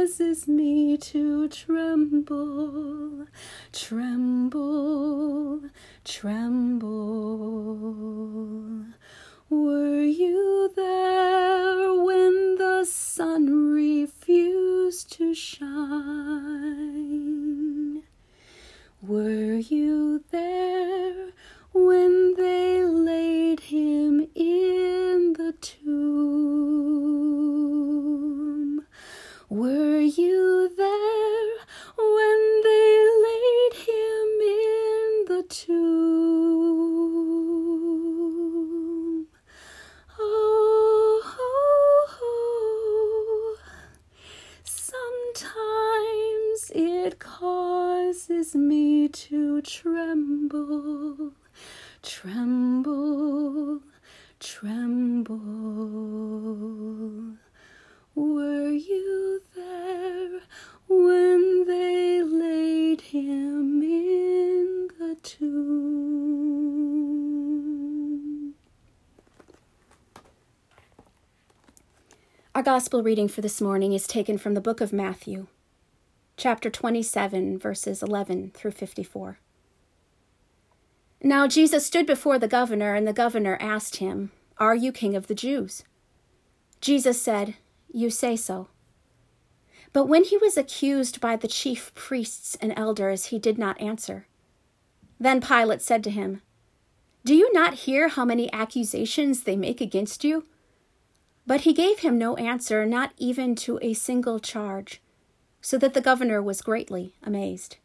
Causes 0.00 0.48
me 0.48 0.96
to 0.96 1.46
tremble, 1.48 3.26
tremble, 3.70 5.60
tremble. 6.04 6.86
Were 9.50 10.00
you 10.00 10.72
there 10.74 11.92
when 12.02 12.56
the 12.56 12.86
sun 12.86 13.74
refused 13.74 15.12
to 15.18 15.34
shine? 15.34 15.74
Were 19.02 19.56
you 19.56 20.24
there 20.30 21.32
when 21.74 22.36
they 22.36 22.86
laid 22.86 23.60
him 23.60 24.26
in 24.34 25.34
the 25.34 25.52
tomb? 25.60 27.59
Were 29.50 29.98
you 29.98 30.70
there 30.76 31.56
when 31.98 32.62
they 32.62 33.08
laid 33.26 33.74
him 33.82 34.40
in 34.46 35.24
the 35.26 35.42
tomb? 35.48 36.86
Oh, 40.20 41.20
sometimes 44.62 45.50
it 46.72 47.18
causes 47.18 48.54
me 48.54 49.08
to 49.08 49.62
tremble, 49.62 51.32
tremble, 52.04 53.80
tremble. 54.38 55.40
Were 58.20 58.68
you 58.68 59.40
there 59.54 60.42
when 60.86 61.64
they 61.66 62.22
laid 62.22 63.00
him 63.00 63.82
in 63.82 64.88
the 64.98 65.16
tomb? 65.22 65.70
Our 72.54 72.62
gospel 72.62 73.02
reading 73.02 73.26
for 73.28 73.40
this 73.40 73.62
morning 73.62 73.94
is 73.94 74.06
taken 74.06 74.36
from 74.36 74.52
the 74.52 74.60
book 74.60 74.82
of 74.82 74.92
Matthew, 74.92 75.46
chapter 76.36 76.68
27, 76.68 77.58
verses 77.58 78.02
11 78.02 78.50
through 78.52 78.72
54. 78.72 79.38
Now 81.22 81.46
Jesus 81.46 81.86
stood 81.86 82.04
before 82.04 82.38
the 82.38 82.46
governor, 82.46 82.94
and 82.94 83.08
the 83.08 83.14
governor 83.14 83.56
asked 83.62 83.96
him, 83.96 84.30
Are 84.58 84.74
you 84.74 84.92
king 84.92 85.16
of 85.16 85.26
the 85.26 85.34
Jews? 85.34 85.84
Jesus 86.82 87.22
said, 87.22 87.54
You 87.92 88.10
say 88.10 88.36
so. 88.36 88.68
But 89.92 90.06
when 90.06 90.24
he 90.24 90.36
was 90.36 90.56
accused 90.56 91.20
by 91.20 91.36
the 91.36 91.48
chief 91.48 91.92
priests 91.94 92.56
and 92.60 92.72
elders, 92.76 93.26
he 93.26 93.38
did 93.38 93.58
not 93.58 93.80
answer. 93.80 94.26
Then 95.18 95.40
Pilate 95.40 95.82
said 95.82 96.04
to 96.04 96.10
him, 96.10 96.42
Do 97.24 97.34
you 97.34 97.52
not 97.52 97.74
hear 97.74 98.08
how 98.08 98.24
many 98.24 98.52
accusations 98.52 99.42
they 99.42 99.56
make 99.56 99.80
against 99.80 100.24
you? 100.24 100.46
But 101.46 101.62
he 101.62 101.72
gave 101.72 101.98
him 101.98 102.16
no 102.16 102.36
answer, 102.36 102.86
not 102.86 103.12
even 103.18 103.54
to 103.56 103.78
a 103.82 103.94
single 103.94 104.38
charge, 104.38 105.02
so 105.60 105.76
that 105.78 105.94
the 105.94 106.00
governor 106.00 106.40
was 106.40 106.62
greatly 106.62 107.14
amazed. 107.22 107.76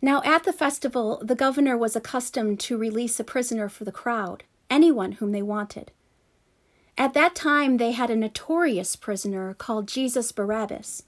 Now 0.00 0.22
at 0.24 0.44
the 0.44 0.52
festival, 0.52 1.20
the 1.22 1.34
governor 1.34 1.76
was 1.76 1.94
accustomed 1.94 2.60
to 2.60 2.78
release 2.78 3.20
a 3.20 3.24
prisoner 3.24 3.68
for 3.68 3.84
the 3.84 3.92
crowd, 3.92 4.44
anyone 4.70 5.12
whom 5.12 5.32
they 5.32 5.42
wanted. 5.42 5.92
At 6.98 7.14
that 7.14 7.36
time, 7.36 7.76
they 7.76 7.92
had 7.92 8.10
a 8.10 8.16
notorious 8.16 8.96
prisoner 8.96 9.54
called 9.54 9.86
Jesus 9.86 10.32
Barabbas. 10.32 11.04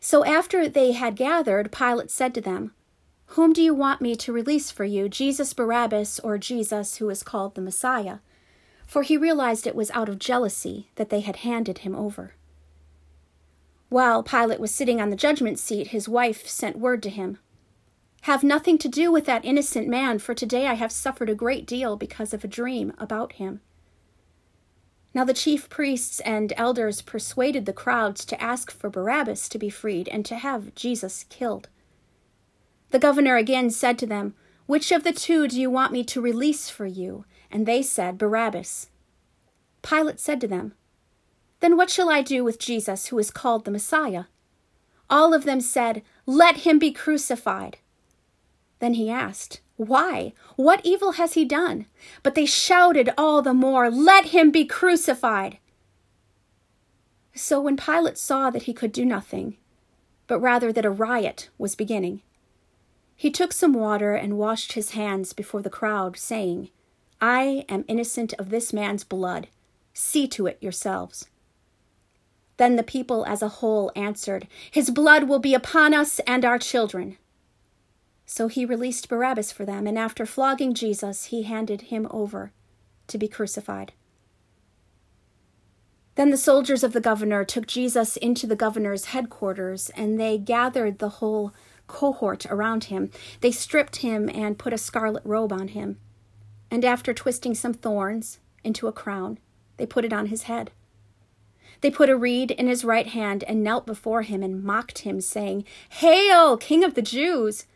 So 0.00 0.22
after 0.22 0.68
they 0.68 0.92
had 0.92 1.16
gathered, 1.16 1.72
Pilate 1.72 2.10
said 2.10 2.34
to 2.34 2.42
them, 2.42 2.74
Whom 3.28 3.54
do 3.54 3.62
you 3.62 3.72
want 3.72 4.02
me 4.02 4.14
to 4.16 4.34
release 4.34 4.70
for 4.70 4.84
you, 4.84 5.08
Jesus 5.08 5.54
Barabbas 5.54 6.20
or 6.20 6.36
Jesus 6.36 6.96
who 6.96 7.08
is 7.08 7.22
called 7.22 7.54
the 7.54 7.62
Messiah? 7.62 8.18
For 8.86 9.02
he 9.02 9.16
realized 9.16 9.66
it 9.66 9.74
was 9.74 9.90
out 9.92 10.10
of 10.10 10.18
jealousy 10.18 10.90
that 10.96 11.08
they 11.08 11.20
had 11.20 11.36
handed 11.36 11.78
him 11.78 11.94
over. 11.94 12.34
While 13.88 14.22
Pilate 14.22 14.60
was 14.60 14.74
sitting 14.74 15.00
on 15.00 15.08
the 15.08 15.16
judgment 15.16 15.58
seat, 15.58 15.88
his 15.88 16.06
wife 16.06 16.46
sent 16.46 16.78
word 16.78 17.02
to 17.04 17.10
him 17.10 17.38
Have 18.22 18.44
nothing 18.44 18.76
to 18.76 18.88
do 18.88 19.10
with 19.10 19.24
that 19.24 19.44
innocent 19.44 19.88
man, 19.88 20.18
for 20.18 20.34
today 20.34 20.66
I 20.66 20.74
have 20.74 20.92
suffered 20.92 21.30
a 21.30 21.34
great 21.34 21.66
deal 21.66 21.96
because 21.96 22.34
of 22.34 22.44
a 22.44 22.48
dream 22.48 22.92
about 22.98 23.34
him. 23.34 23.62
Now 25.14 25.24
the 25.24 25.34
chief 25.34 25.68
priests 25.68 26.20
and 26.20 26.52
elders 26.56 27.02
persuaded 27.02 27.66
the 27.66 27.72
crowds 27.72 28.24
to 28.26 28.42
ask 28.42 28.70
for 28.70 28.88
Barabbas 28.88 29.48
to 29.50 29.58
be 29.58 29.68
freed 29.68 30.08
and 30.08 30.24
to 30.24 30.36
have 30.36 30.74
Jesus 30.74 31.24
killed. 31.28 31.68
The 32.90 32.98
governor 32.98 33.36
again 33.36 33.70
said 33.70 33.98
to 33.98 34.06
them, 34.06 34.34
Which 34.66 34.90
of 34.90 35.04
the 35.04 35.12
two 35.12 35.48
do 35.48 35.60
you 35.60 35.70
want 35.70 35.92
me 35.92 36.02
to 36.04 36.20
release 36.20 36.70
for 36.70 36.86
you? 36.86 37.24
And 37.50 37.66
they 37.66 37.82
said, 37.82 38.18
Barabbas. 38.18 38.88
Pilate 39.82 40.20
said 40.20 40.40
to 40.40 40.48
them, 40.48 40.74
Then 41.60 41.76
what 41.76 41.90
shall 41.90 42.08
I 42.08 42.22
do 42.22 42.44
with 42.44 42.58
Jesus, 42.58 43.06
who 43.06 43.18
is 43.18 43.30
called 43.30 43.64
the 43.64 43.70
Messiah? 43.70 44.24
All 45.10 45.34
of 45.34 45.44
them 45.44 45.60
said, 45.60 46.02
Let 46.24 46.58
him 46.58 46.78
be 46.78 46.92
crucified. 46.92 47.78
Then 48.82 48.94
he 48.94 49.10
asked, 49.10 49.60
why? 49.76 50.32
What 50.56 50.80
evil 50.82 51.12
has 51.12 51.34
he 51.34 51.44
done? 51.44 51.86
But 52.24 52.34
they 52.34 52.46
shouted 52.46 53.10
all 53.16 53.40
the 53.40 53.54
more, 53.54 53.88
Let 53.88 54.26
him 54.26 54.50
be 54.50 54.64
crucified! 54.64 55.58
So 57.32 57.60
when 57.60 57.76
Pilate 57.76 58.18
saw 58.18 58.50
that 58.50 58.64
he 58.64 58.74
could 58.74 58.90
do 58.90 59.04
nothing, 59.04 59.56
but 60.26 60.40
rather 60.40 60.72
that 60.72 60.84
a 60.84 60.90
riot 60.90 61.48
was 61.58 61.76
beginning, 61.76 62.22
he 63.14 63.30
took 63.30 63.52
some 63.52 63.72
water 63.72 64.16
and 64.16 64.36
washed 64.36 64.72
his 64.72 64.90
hands 64.90 65.32
before 65.32 65.62
the 65.62 65.70
crowd, 65.70 66.16
saying, 66.16 66.68
I 67.20 67.64
am 67.68 67.84
innocent 67.86 68.34
of 68.36 68.50
this 68.50 68.72
man's 68.72 69.04
blood. 69.04 69.46
See 69.94 70.26
to 70.26 70.48
it 70.48 70.58
yourselves. 70.60 71.28
Then 72.56 72.74
the 72.74 72.82
people 72.82 73.24
as 73.26 73.42
a 73.42 73.62
whole 73.62 73.92
answered, 73.94 74.48
His 74.72 74.90
blood 74.90 75.28
will 75.28 75.38
be 75.38 75.54
upon 75.54 75.94
us 75.94 76.18
and 76.26 76.44
our 76.44 76.58
children. 76.58 77.16
So 78.26 78.48
he 78.48 78.64
released 78.64 79.08
Barabbas 79.08 79.52
for 79.52 79.64
them, 79.64 79.86
and 79.86 79.98
after 79.98 80.24
flogging 80.24 80.74
Jesus, 80.74 81.26
he 81.26 81.42
handed 81.42 81.82
him 81.82 82.06
over 82.10 82.52
to 83.08 83.18
be 83.18 83.28
crucified. 83.28 83.92
Then 86.14 86.30
the 86.30 86.36
soldiers 86.36 86.84
of 86.84 86.92
the 86.92 87.00
governor 87.00 87.44
took 87.44 87.66
Jesus 87.66 88.16
into 88.18 88.46
the 88.46 88.56
governor's 88.56 89.06
headquarters, 89.06 89.90
and 89.90 90.20
they 90.20 90.36
gathered 90.38 90.98
the 90.98 91.08
whole 91.08 91.54
cohort 91.86 92.46
around 92.46 92.84
him. 92.84 93.10
They 93.40 93.50
stripped 93.50 93.96
him 93.96 94.28
and 94.28 94.58
put 94.58 94.72
a 94.72 94.78
scarlet 94.78 95.22
robe 95.24 95.52
on 95.52 95.68
him. 95.68 95.98
And 96.70 96.84
after 96.84 97.12
twisting 97.12 97.54
some 97.54 97.74
thorns 97.74 98.38
into 98.62 98.88
a 98.88 98.92
crown, 98.92 99.38
they 99.76 99.86
put 99.86 100.04
it 100.04 100.12
on 100.12 100.26
his 100.26 100.44
head. 100.44 100.70
They 101.80 101.90
put 101.90 102.08
a 102.08 102.16
reed 102.16 102.50
in 102.52 102.68
his 102.68 102.84
right 102.84 103.06
hand 103.06 103.42
and 103.44 103.64
knelt 103.64 103.86
before 103.86 104.22
him 104.22 104.42
and 104.42 104.62
mocked 104.62 105.00
him, 105.00 105.20
saying, 105.20 105.64
Hail, 105.88 106.56
King 106.56 106.84
of 106.84 106.94
the 106.94 107.02
Jews! 107.02 107.66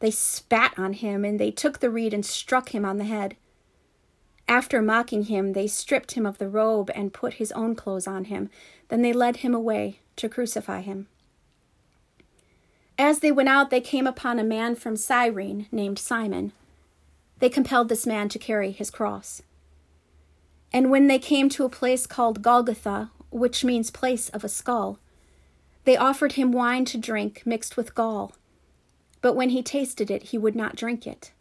They 0.00 0.10
spat 0.10 0.78
on 0.78 0.92
him, 0.94 1.24
and 1.24 1.40
they 1.40 1.50
took 1.50 1.80
the 1.80 1.90
reed 1.90 2.14
and 2.14 2.24
struck 2.24 2.70
him 2.70 2.84
on 2.84 2.98
the 2.98 3.04
head. 3.04 3.36
After 4.46 4.80
mocking 4.80 5.24
him, 5.24 5.52
they 5.52 5.66
stripped 5.66 6.12
him 6.12 6.24
of 6.24 6.38
the 6.38 6.48
robe 6.48 6.90
and 6.94 7.12
put 7.12 7.34
his 7.34 7.52
own 7.52 7.74
clothes 7.74 8.06
on 8.06 8.24
him. 8.24 8.48
Then 8.88 9.02
they 9.02 9.12
led 9.12 9.38
him 9.38 9.54
away 9.54 10.00
to 10.16 10.28
crucify 10.28 10.80
him. 10.80 11.08
As 12.98 13.20
they 13.20 13.30
went 13.30 13.48
out, 13.48 13.70
they 13.70 13.80
came 13.80 14.06
upon 14.06 14.38
a 14.38 14.44
man 14.44 14.74
from 14.74 14.96
Cyrene 14.96 15.66
named 15.70 15.98
Simon. 15.98 16.52
They 17.38 17.48
compelled 17.48 17.88
this 17.88 18.06
man 18.06 18.28
to 18.30 18.38
carry 18.38 18.72
his 18.72 18.90
cross. 18.90 19.42
And 20.72 20.90
when 20.90 21.06
they 21.06 21.18
came 21.18 21.48
to 21.50 21.64
a 21.64 21.70
place 21.70 22.06
called 22.06 22.42
Golgotha, 22.42 23.10
which 23.30 23.64
means 23.64 23.90
place 23.90 24.28
of 24.30 24.44
a 24.44 24.48
skull, 24.48 24.98
they 25.84 25.96
offered 25.96 26.32
him 26.32 26.52
wine 26.52 26.84
to 26.86 26.98
drink 26.98 27.42
mixed 27.44 27.76
with 27.76 27.94
gall 27.94 28.32
but 29.20 29.34
when 29.34 29.50
he 29.50 29.62
tasted 29.62 30.10
it, 30.10 30.24
he 30.24 30.38
would 30.38 30.56
not 30.56 30.76
drink 30.76 31.06
it. 31.06 31.32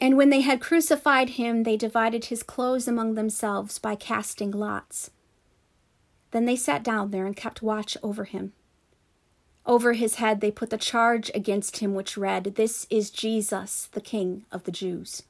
And 0.00 0.16
when 0.16 0.30
they 0.30 0.42
had 0.42 0.60
crucified 0.60 1.30
him, 1.30 1.64
they 1.64 1.76
divided 1.76 2.26
his 2.26 2.42
clothes 2.42 2.86
among 2.86 3.14
themselves 3.14 3.78
by 3.78 3.96
casting 3.96 4.52
lots. 4.52 5.10
Then 6.30 6.44
they 6.44 6.56
sat 6.56 6.84
down 6.84 7.10
there 7.10 7.26
and 7.26 7.36
kept 7.36 7.62
watch 7.62 7.96
over 8.02 8.24
him. 8.24 8.52
Over 9.66 9.92
his 9.94 10.16
head 10.16 10.40
they 10.40 10.50
put 10.50 10.70
the 10.70 10.78
charge 10.78 11.30
against 11.34 11.78
him, 11.78 11.94
which 11.94 12.16
read, 12.16 12.54
This 12.54 12.86
is 12.90 13.10
Jesus, 13.10 13.88
the 13.92 14.00
King 14.00 14.44
of 14.52 14.64
the 14.64 14.72
Jews. 14.72 15.24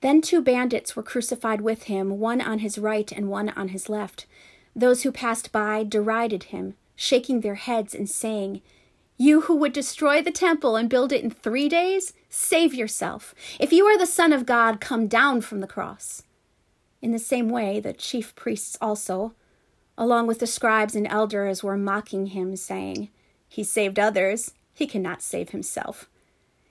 Then 0.00 0.22
two 0.22 0.40
bandits 0.40 0.96
were 0.96 1.02
crucified 1.02 1.60
with 1.60 1.84
him, 1.84 2.18
one 2.18 2.40
on 2.40 2.60
his 2.60 2.78
right 2.78 3.10
and 3.12 3.28
one 3.28 3.50
on 3.50 3.68
his 3.68 3.88
left. 3.88 4.26
Those 4.74 5.02
who 5.02 5.12
passed 5.12 5.52
by 5.52 5.84
derided 5.84 6.44
him, 6.44 6.74
shaking 6.96 7.40
their 7.40 7.56
heads 7.56 7.94
and 7.94 8.08
saying, 8.08 8.62
you 9.20 9.42
who 9.42 9.54
would 9.54 9.74
destroy 9.74 10.22
the 10.22 10.30
temple 10.30 10.76
and 10.76 10.88
build 10.88 11.12
it 11.12 11.22
in 11.22 11.30
three 11.30 11.68
days, 11.68 12.14
save 12.30 12.72
yourself. 12.72 13.34
If 13.58 13.70
you 13.70 13.84
are 13.84 13.98
the 13.98 14.06
Son 14.06 14.32
of 14.32 14.46
God, 14.46 14.80
come 14.80 15.08
down 15.08 15.42
from 15.42 15.60
the 15.60 15.66
cross. 15.66 16.22
In 17.02 17.12
the 17.12 17.18
same 17.18 17.50
way, 17.50 17.80
the 17.80 17.92
chief 17.92 18.34
priests 18.34 18.78
also, 18.80 19.34
along 19.98 20.26
with 20.26 20.38
the 20.38 20.46
scribes 20.46 20.96
and 20.96 21.06
elders, 21.06 21.62
were 21.62 21.76
mocking 21.76 22.28
him, 22.28 22.56
saying, 22.56 23.10
He 23.46 23.62
saved 23.62 23.98
others, 23.98 24.54
he 24.72 24.86
cannot 24.86 25.20
save 25.20 25.50
himself. 25.50 26.08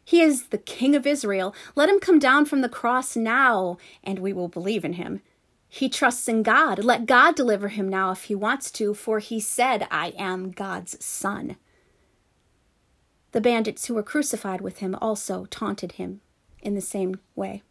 He 0.04 0.22
is 0.22 0.48
the 0.48 0.58
King 0.58 0.96
of 0.96 1.06
Israel. 1.06 1.54
Let 1.76 1.88
him 1.88 2.00
come 2.00 2.18
down 2.18 2.46
from 2.46 2.62
the 2.62 2.68
cross 2.68 3.16
now, 3.16 3.78
and 4.04 4.18
we 4.18 4.34
will 4.34 4.48
believe 4.48 4.84
in 4.84 4.94
him. 4.94 5.22
He 5.68 5.88
trusts 5.88 6.28
in 6.28 6.42
God. 6.42 6.84
Let 6.84 7.06
God 7.06 7.36
deliver 7.36 7.68
him 7.68 7.88
now 7.88 8.10
if 8.10 8.24
he 8.24 8.34
wants 8.34 8.72
to, 8.72 8.96
for 8.96 9.20
he 9.20 9.40
said, 9.40 9.88
I 9.92 10.14
am 10.18 10.50
God's 10.50 11.06
son. 11.06 11.56
The 13.32 13.42
bandits 13.42 13.86
who 13.86 13.94
were 13.94 14.04
crucified 14.04 14.62
with 14.62 14.80
him 14.80 14.96
also 15.00 15.46
taunted 15.46 15.94
him 15.94 16.22
in 16.62 16.76
the 16.76 16.82
same 16.82 17.20
way. 17.36 17.64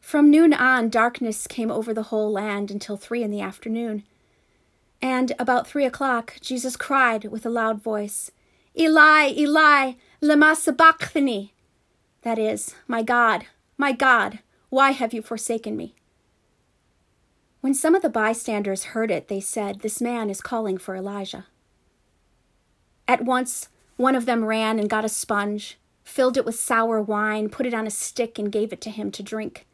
From 0.00 0.30
noon 0.30 0.52
on, 0.52 0.88
darkness 0.88 1.46
came 1.46 1.70
over 1.70 1.94
the 1.94 2.04
whole 2.04 2.30
land 2.30 2.70
until 2.70 2.96
three 2.96 3.22
in 3.22 3.30
the 3.30 3.40
afternoon. 3.40 4.02
And 5.00 5.32
about 5.38 5.66
three 5.66 5.84
o'clock, 5.84 6.38
Jesus 6.40 6.76
cried 6.76 7.24
with 7.26 7.46
a 7.46 7.50
loud 7.50 7.82
voice, 7.82 8.30
Eli, 8.78 9.32
Eli, 9.36 9.92
lema 10.20 10.56
sabachthani. 10.56 11.52
That 12.22 12.38
is, 12.38 12.74
My 12.86 13.02
God, 13.02 13.46
my 13.76 13.92
God, 13.92 14.40
why 14.70 14.90
have 14.90 15.12
you 15.12 15.22
forsaken 15.22 15.76
me? 15.76 15.94
When 17.60 17.74
some 17.74 17.94
of 17.94 18.02
the 18.02 18.08
bystanders 18.08 18.84
heard 18.84 19.10
it, 19.10 19.28
they 19.28 19.40
said, 19.40 19.80
This 19.80 20.00
man 20.00 20.30
is 20.30 20.40
calling 20.40 20.78
for 20.78 20.96
Elijah. 20.96 21.46
At 23.08 23.24
once, 23.24 23.68
one 23.96 24.14
of 24.14 24.26
them 24.26 24.44
ran 24.44 24.78
and 24.78 24.88
got 24.88 25.04
a 25.04 25.08
sponge, 25.08 25.78
filled 26.04 26.36
it 26.36 26.44
with 26.44 26.58
sour 26.58 27.00
wine, 27.00 27.48
put 27.48 27.66
it 27.66 27.74
on 27.74 27.86
a 27.86 27.90
stick, 27.90 28.38
and 28.38 28.50
gave 28.50 28.72
it 28.72 28.80
to 28.82 28.90
him 28.90 29.10
to 29.12 29.22
drink. 29.22 29.66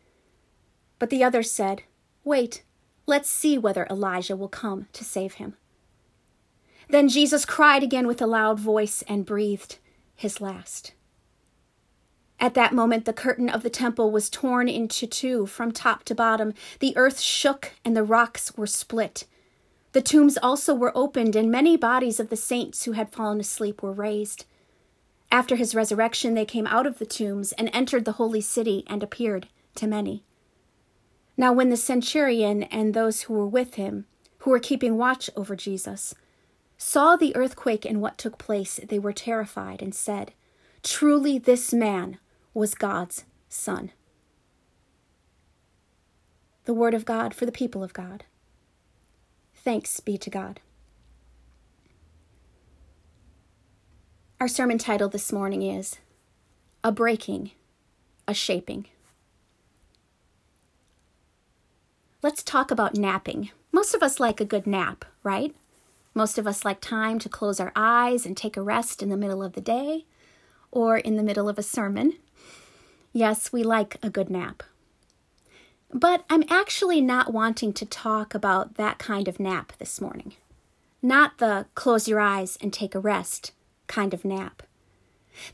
But 0.99 1.11
the 1.11 1.23
other 1.23 1.43
said, 1.43 1.83
Wait, 2.25 2.63
let's 3.07 3.29
see 3.29 3.57
whether 3.57 3.87
Elijah 3.89 4.37
will 4.37 4.49
come 4.49 4.89
to 4.93 5.05
save 5.05 5.35
him. 5.35 5.57
Then 6.89 7.09
Jesus 7.09 7.45
cried 7.45 7.83
again 7.83 8.07
with 8.07 8.21
a 8.23 8.27
loud 8.27 8.59
voice 8.59 9.03
and 9.09 9.27
breathed 9.27 9.79
his 10.15 10.41
last. 10.41 10.95
At 12.41 12.55
that 12.55 12.73
moment, 12.73 13.05
the 13.05 13.13
curtain 13.13 13.49
of 13.49 13.63
the 13.63 13.71
temple 13.71 14.11
was 14.11 14.31
torn 14.31 14.69
into 14.69 15.07
two 15.07 15.47
from 15.47 15.73
top 15.73 16.05
to 16.05 16.15
bottom. 16.15 16.55
The 16.79 16.97
earth 16.97 17.21
shook 17.21 17.73
and 17.85 17.97
the 17.97 18.05
rocks 18.05 18.57
were 18.57 18.67
split. 18.67 19.25
The 19.99 20.05
tombs 20.05 20.39
also 20.39 20.77
were 20.77 20.97
opened, 20.97 21.35
and 21.35 21.51
many 21.51 21.77
bodies 21.77 22.21
of 22.21 22.29
the 22.29 22.37
saints 22.37 22.85
who 22.85 22.93
had 22.93 23.11
fallen 23.11 23.41
asleep 23.41 23.83
were 23.83 23.91
raised. 23.91 24.45
After 25.33 25.57
his 25.57 25.75
resurrection, 25.75 26.35
they 26.35 26.45
came 26.45 26.69
out 26.69 26.87
of 26.87 27.01
the 27.01 27.05
tombs 27.05 27.51
and 27.51 27.69
entered 27.73 28.05
the 28.05 28.13
holy 28.13 28.41
city 28.41 28.85
and 28.87 29.03
appeared 29.03 29.49
to 29.75 29.89
many. 29.89 30.23
Now, 31.37 31.53
when 31.53 31.71
the 31.71 31.77
centurion 31.77 32.63
and 32.63 32.95
those 32.95 33.23
who 33.23 33.35
were 33.35 33.49
with 33.49 33.75
him, 33.75 34.07
who 34.39 34.51
were 34.53 34.61
keeping 34.61 34.99
watch 34.99 35.31
over 35.35 35.57
Jesus, 35.57 36.15
saw 36.77 37.17
the 37.17 37.35
earthquake 37.35 37.85
and 37.85 38.01
what 38.01 38.19
took 38.19 38.39
place, 38.39 38.79
they 38.89 39.01
were 39.01 39.13
terrified 39.13 39.83
and 39.83 39.93
said, 39.93 40.33
Truly, 40.85 41.39
this 41.39 41.73
man 41.73 42.19
was 42.55 42.77
God's 42.77 43.25
Son. 43.49 43.91
The 46.67 46.75
Word 46.75 46.95
of 46.95 47.05
God 47.05 47.35
for 47.35 47.47
the 47.47 47.51
people 47.51 47.83
of 47.83 47.93
God. 47.93 48.23
Thanks 49.69 50.01
be 50.01 50.17
to 50.17 50.31
God. 50.31 50.61
Our 54.41 54.49
sermon 54.49 54.79
title 54.79 55.11
this 55.11 55.31
morning 55.31 55.61
is 55.61 55.99
A 56.83 56.91
Breaking, 56.91 57.51
a 58.27 58.33
Shaping. 58.33 58.87
let's 62.23 62.43
talk 62.43 62.71
about 62.71 62.97
napping. 62.97 63.51
Most 63.71 63.95
of 63.95 64.03
us 64.03 64.19
like 64.19 64.41
a 64.41 64.47
good 64.47 64.67
nap, 64.67 65.05
right? 65.23 65.55
Most 66.15 66.39
of 66.39 66.47
us 66.47 66.65
like 66.65 66.81
time 66.81 67.19
to 67.19 67.29
close 67.29 67.61
our 67.61 67.73
eyes 67.77 68.25
and 68.25 68.35
take 68.35 68.57
a 68.57 68.63
rest 68.63 69.03
in 69.03 69.11
the 69.11 69.19
middle 69.19 69.43
of 69.43 69.53
the 69.53 69.61
day 69.61 70.07
or 70.71 70.97
in 70.97 71.17
the 71.17 71.23
middle 71.23 71.47
of 71.47 71.59
a 71.59 71.63
sermon. 71.63 72.15
Yes, 73.13 73.53
we 73.53 73.63
like 73.63 73.99
a 74.03 74.09
good 74.09 74.31
nap. 74.31 74.63
But 75.93 76.25
I'm 76.29 76.45
actually 76.51 77.01
not 77.01 77.33
wanting 77.33 77.73
to 77.75 77.87
talk 77.87 78.35
about 78.35 78.75
that 78.75 78.99
kind 78.99 79.27
of 79.27 79.41
nap 79.41 79.73
this 79.79 80.01
morning. 80.01 80.35
Not 81.01 81.39
the 81.39 81.67
close 81.75 82.09
your 82.09 82.21
eyes 82.21 82.59
and 82.61 82.73
take 82.73 82.95
a 82.95 83.01
rest 83.01 83.53
kind 83.87 84.13
of 84.13 84.25
nap. 84.25 84.63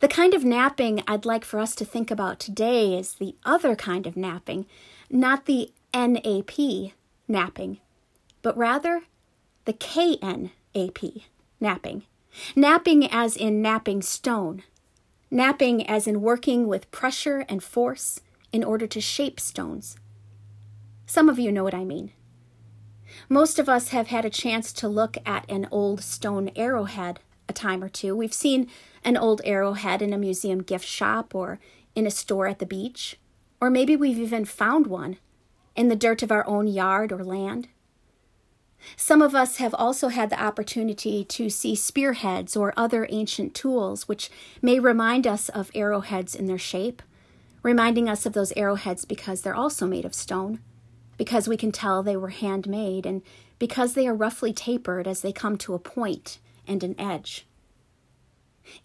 The 0.01 0.09
kind 0.09 0.35
of 0.35 0.45
knapping 0.45 1.03
I'd 1.07 1.25
like 1.25 1.45
for 1.45 1.61
us 1.61 1.75
to 1.77 1.85
think 1.85 2.11
about 2.11 2.41
today 2.41 2.99
is 2.99 3.15
the 3.15 3.37
other 3.45 3.77
kind 3.77 4.07
of 4.07 4.17
knapping, 4.17 4.67
not 5.11 5.45
the 5.45 5.71
NAP 5.93 6.59
napping, 7.29 7.79
but 8.43 8.57
rather 8.57 9.03
the 9.67 9.73
KNAP 9.73 11.23
knapping. 11.61 12.03
Knapping 12.57 13.09
as 13.13 13.37
in 13.37 13.63
knapping 13.63 14.03
stone, 14.03 14.65
knapping 15.31 15.87
as 15.87 16.09
in 16.09 16.21
working 16.21 16.67
with 16.67 16.91
pressure 16.91 17.45
and 17.49 17.63
force 17.63 18.21
in 18.53 18.65
order 18.65 18.89
to 18.89 19.01
shape 19.01 19.39
stones. 19.39 19.97
Some 21.07 21.29
of 21.29 21.39
you 21.39 21.53
know 21.53 21.65
what 21.65 21.75
I 21.75 21.85
mean. 21.85 22.13
Most 23.29 23.59
of 23.59 23.69
us 23.69 23.89
have 23.89 24.09
had 24.09 24.25
a 24.25 24.31
chance 24.31 24.73
to 24.75 24.89
look 24.89 25.17
at 25.25 25.49
an 25.51 25.69
old 25.71 26.03
stone 26.03 26.51
arrowhead 26.57 27.21
a 27.49 27.53
time 27.53 27.83
or 27.83 27.89
two. 27.89 28.17
We've 28.17 28.33
seen 28.33 28.69
an 29.05 29.17
old 29.17 29.41
arrowhead 29.45 30.03
in 30.03 30.13
a 30.13 30.19
museum 30.19 30.63
gift 30.63 30.87
shop 30.87 31.35
or 31.35 31.59
in 31.95 32.07
a 32.07 32.11
store 32.11 32.47
at 32.47 32.59
the 32.59 32.67
beach, 32.67 33.19
or 33.61 33.71
maybe 33.71 33.97
we've 33.97 34.19
even 34.19 34.45
found 34.45 34.87
one 34.87 35.19
in 35.77 35.89
the 35.89 35.97
dirt 35.97 36.23
of 36.23 36.33
our 36.33 36.47
own 36.47 36.67
yard 36.67 37.13
or 37.13 37.25
land. 37.25 37.69
Some 38.97 39.23
of 39.23 39.35
us 39.35 39.57
have 39.57 39.75
also 39.75 40.09
had 40.09 40.31
the 40.31 40.43
opportunity 40.43 41.25
to 41.25 41.49
see 41.49 41.75
spearheads 41.75 42.55
or 42.55 42.75
other 42.77 43.07
ancient 43.11 43.55
tools 43.55 44.07
which 44.07 44.31
may 44.61 44.79
remind 44.79 45.27
us 45.27 45.49
of 45.49 45.71
arrowheads 45.75 46.35
in 46.35 46.47
their 46.47 46.59
shape, 46.59 47.03
reminding 47.63 48.09
us 48.09 48.27
of 48.27 48.35
those 48.35 48.53
arrowheads 48.57 49.05
because 49.05 49.41
they're 49.41 49.55
also 49.55 49.87
made 49.87 50.05
of 50.05 50.15
stone, 50.15 50.61
because 51.17 51.49
we 51.49 51.57
can 51.57 51.73
tell 51.73 52.03
they 52.03 52.17
were 52.17 52.29
handmade, 52.29 53.07
and 53.07 53.23
because 53.59 53.95
they 53.95 54.07
are 54.07 54.15
roughly 54.15 54.53
tapered 54.53 55.07
as 55.07 55.21
they 55.21 55.33
come 55.33 55.57
to 55.59 55.75
a 55.75 55.79
point 55.79 56.39
and 56.67 56.83
an 56.83 56.95
edge. 56.99 57.47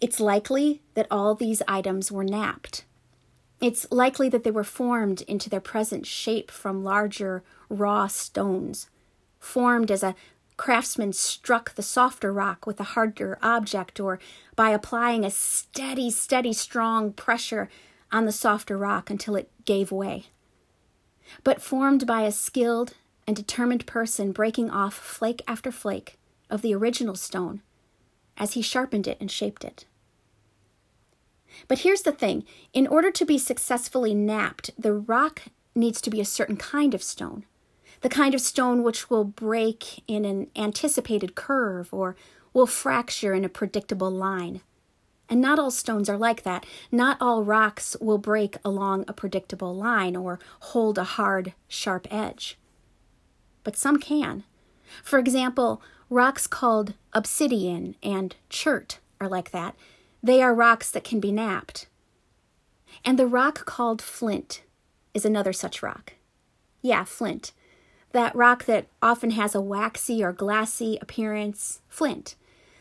It's 0.00 0.20
likely 0.20 0.82
that 0.94 1.06
all 1.10 1.34
these 1.34 1.62
items 1.66 2.12
were 2.12 2.24
knapped. 2.24 2.84
It's 3.60 3.90
likely 3.90 4.28
that 4.30 4.44
they 4.44 4.50
were 4.50 4.64
formed 4.64 5.22
into 5.22 5.50
their 5.50 5.60
present 5.60 6.06
shape 6.06 6.50
from 6.50 6.84
larger, 6.84 7.42
raw 7.68 8.06
stones, 8.06 8.88
formed 9.38 9.90
as 9.90 10.02
a 10.02 10.14
craftsman 10.56 11.12
struck 11.12 11.74
the 11.74 11.82
softer 11.82 12.32
rock 12.32 12.66
with 12.66 12.78
a 12.80 12.92
harder 12.92 13.38
object 13.42 13.98
or 13.98 14.18
by 14.56 14.70
applying 14.70 15.24
a 15.24 15.30
steady, 15.30 16.10
steady, 16.10 16.52
strong 16.52 17.12
pressure 17.12 17.70
on 18.12 18.26
the 18.26 18.32
softer 18.32 18.76
rock 18.76 19.08
until 19.08 19.36
it 19.36 19.50
gave 19.64 19.90
way. 19.90 20.26
But 21.44 21.62
formed 21.62 22.06
by 22.06 22.22
a 22.22 22.32
skilled 22.32 22.94
and 23.26 23.36
determined 23.36 23.86
person 23.86 24.32
breaking 24.32 24.70
off 24.70 24.94
flake 24.94 25.42
after 25.46 25.70
flake 25.70 26.18
of 26.48 26.62
the 26.62 26.74
original 26.74 27.14
stone 27.14 27.62
as 28.36 28.54
he 28.54 28.62
sharpened 28.62 29.06
it 29.06 29.18
and 29.20 29.30
shaped 29.30 29.64
it. 29.64 29.84
But 31.68 31.80
here's 31.80 32.02
the 32.02 32.12
thing 32.12 32.44
in 32.72 32.86
order 32.86 33.10
to 33.10 33.24
be 33.24 33.38
successfully 33.38 34.14
knapped, 34.14 34.70
the 34.78 34.94
rock 34.94 35.42
needs 35.74 36.00
to 36.00 36.10
be 36.10 36.20
a 36.20 36.24
certain 36.24 36.56
kind 36.56 36.94
of 36.94 37.02
stone, 37.02 37.44
the 38.00 38.08
kind 38.08 38.34
of 38.34 38.40
stone 38.40 38.82
which 38.82 39.10
will 39.10 39.24
break 39.24 40.02
in 40.08 40.24
an 40.24 40.48
anticipated 40.56 41.34
curve 41.34 41.92
or 41.92 42.16
will 42.52 42.66
fracture 42.66 43.34
in 43.34 43.44
a 43.44 43.48
predictable 43.48 44.10
line. 44.10 44.62
And 45.30 45.40
not 45.40 45.60
all 45.60 45.70
stones 45.70 46.08
are 46.08 46.18
like 46.18 46.42
that. 46.42 46.66
Not 46.90 47.16
all 47.20 47.44
rocks 47.44 47.96
will 48.00 48.18
break 48.18 48.56
along 48.64 49.04
a 49.06 49.12
predictable 49.12 49.74
line 49.74 50.16
or 50.16 50.40
hold 50.58 50.98
a 50.98 51.04
hard, 51.04 51.54
sharp 51.68 52.08
edge. 52.10 52.58
But 53.62 53.76
some 53.76 53.98
can. 53.98 54.42
For 55.04 55.20
example, 55.20 55.80
rocks 56.10 56.48
called 56.48 56.94
obsidian 57.12 57.94
and 58.02 58.34
chert 58.48 58.98
are 59.20 59.28
like 59.28 59.52
that. 59.52 59.76
They 60.20 60.42
are 60.42 60.52
rocks 60.52 60.90
that 60.90 61.04
can 61.04 61.20
be 61.20 61.30
knapped. 61.30 61.86
And 63.04 63.16
the 63.16 63.28
rock 63.28 63.64
called 63.64 64.02
flint 64.02 64.62
is 65.14 65.24
another 65.24 65.52
such 65.52 65.82
rock. 65.82 66.14
Yeah, 66.82 67.04
flint. 67.04 67.52
That 68.12 68.34
rock 68.34 68.64
that 68.64 68.86
often 69.00 69.30
has 69.32 69.54
a 69.54 69.60
waxy 69.60 70.24
or 70.24 70.32
glassy 70.32 70.98
appearance, 71.00 71.80
flint. 71.88 72.34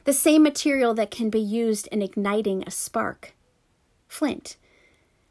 The 0.09 0.13
same 0.13 0.41
material 0.41 0.95
that 0.95 1.11
can 1.11 1.29
be 1.29 1.39
used 1.39 1.85
in 1.91 2.01
igniting 2.01 2.63
a 2.65 2.71
spark, 2.71 3.35
flint. 4.07 4.57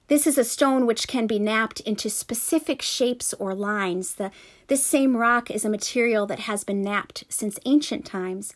This 0.07 0.25
is 0.25 0.39
a 0.39 0.45
stone 0.45 0.87
which 0.87 1.09
can 1.09 1.27
be 1.27 1.41
knapped 1.41 1.81
into 1.81 2.09
specific 2.09 2.81
shapes 2.81 3.35
or 3.41 3.57
lines. 3.57 4.15
The, 4.15 4.31
this 4.69 4.87
same 4.87 5.17
rock 5.17 5.51
is 5.51 5.65
a 5.65 5.69
material 5.69 6.27
that 6.27 6.39
has 6.39 6.63
been 6.63 6.81
knapped 6.81 7.25
since 7.29 7.59
ancient 7.67 8.07
times 8.07 8.55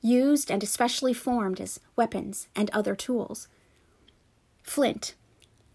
used 0.00 0.48
and 0.48 0.62
especially 0.62 1.12
formed 1.12 1.60
as 1.60 1.80
weapons 1.96 2.46
and 2.54 2.70
other 2.70 2.94
tools. 2.94 3.48
Flint, 4.62 5.16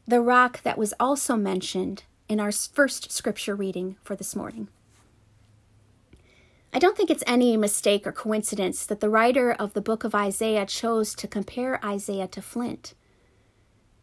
the 0.07 0.21
rock 0.21 0.63
that 0.63 0.77
was 0.77 0.93
also 0.97 1.35
mentioned 1.35 2.03
in 2.29 2.39
our 2.39 2.53
first 2.53 3.11
scripture 3.11 3.53
reading 3.53 3.97
for 4.01 4.15
this 4.15 4.33
morning. 4.33 4.69
I 6.75 6.79
don't 6.79 6.97
think 6.97 7.11
it's 7.11 7.23
any 7.27 7.55
mistake 7.55 8.07
or 8.07 8.11
coincidence 8.11 8.85
that 8.87 8.99
the 8.99 9.09
writer 9.09 9.51
of 9.53 9.73
the 9.73 9.81
book 9.81 10.03
of 10.03 10.15
Isaiah 10.15 10.65
chose 10.65 11.13
to 11.15 11.27
compare 11.27 11.83
Isaiah 11.85 12.27
to 12.29 12.41
flint. 12.41 12.95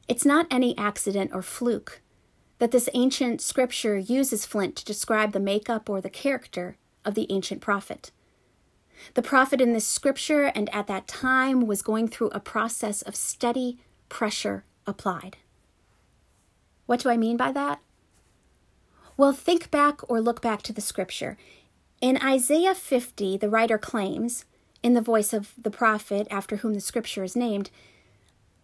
It's 0.06 0.24
not 0.24 0.46
any 0.50 0.78
accident 0.78 1.33
or 1.35 1.42
fluke 1.42 2.00
that 2.59 2.70
this 2.70 2.88
ancient 2.94 3.40
scripture 3.40 3.98
uses 3.98 4.46
flint 4.46 4.76
to 4.76 4.85
describe 4.85 5.33
the 5.33 5.40
makeup 5.40 5.90
or 5.90 6.00
the 6.00 6.11
character 6.11 6.76
of 7.04 7.14
the 7.14 7.26
ancient 7.30 7.61
prophet. 7.61 8.12
The 9.14 9.22
prophet 9.22 9.61
in 9.61 9.72
this 9.72 9.87
scripture 9.87 10.44
and 10.44 10.72
at 10.74 10.87
that 10.87 11.09
time 11.09 11.66
was 11.66 11.83
going 11.83 12.06
through 12.06 12.28
a 12.28 12.38
process 12.38 13.02
of 13.02 13.16
steady 13.16 13.78
pressure 14.09 14.64
applied. 14.87 15.38
What 16.87 17.00
do 17.00 17.09
I 17.09 17.16
mean 17.16 17.37
by 17.37 17.50
that? 17.52 17.80
Well, 19.16 19.33
think 19.33 19.70
back 19.70 20.09
or 20.09 20.20
look 20.20 20.40
back 20.40 20.62
to 20.62 20.72
the 20.72 20.80
scripture. 20.80 21.37
In 22.01 22.17
Isaiah 22.23 22.75
50, 22.75 23.37
the 23.37 23.51
writer 23.51 23.77
claims, 23.77 24.47
in 24.83 24.95
the 24.95 25.03
voice 25.03 25.35
of 25.35 25.53
the 25.61 25.71
prophet 25.71 26.27
after 26.31 26.57
whom 26.57 26.73
the 26.73 26.81
scripture 26.81 27.23
is 27.23 27.37
named, 27.37 27.69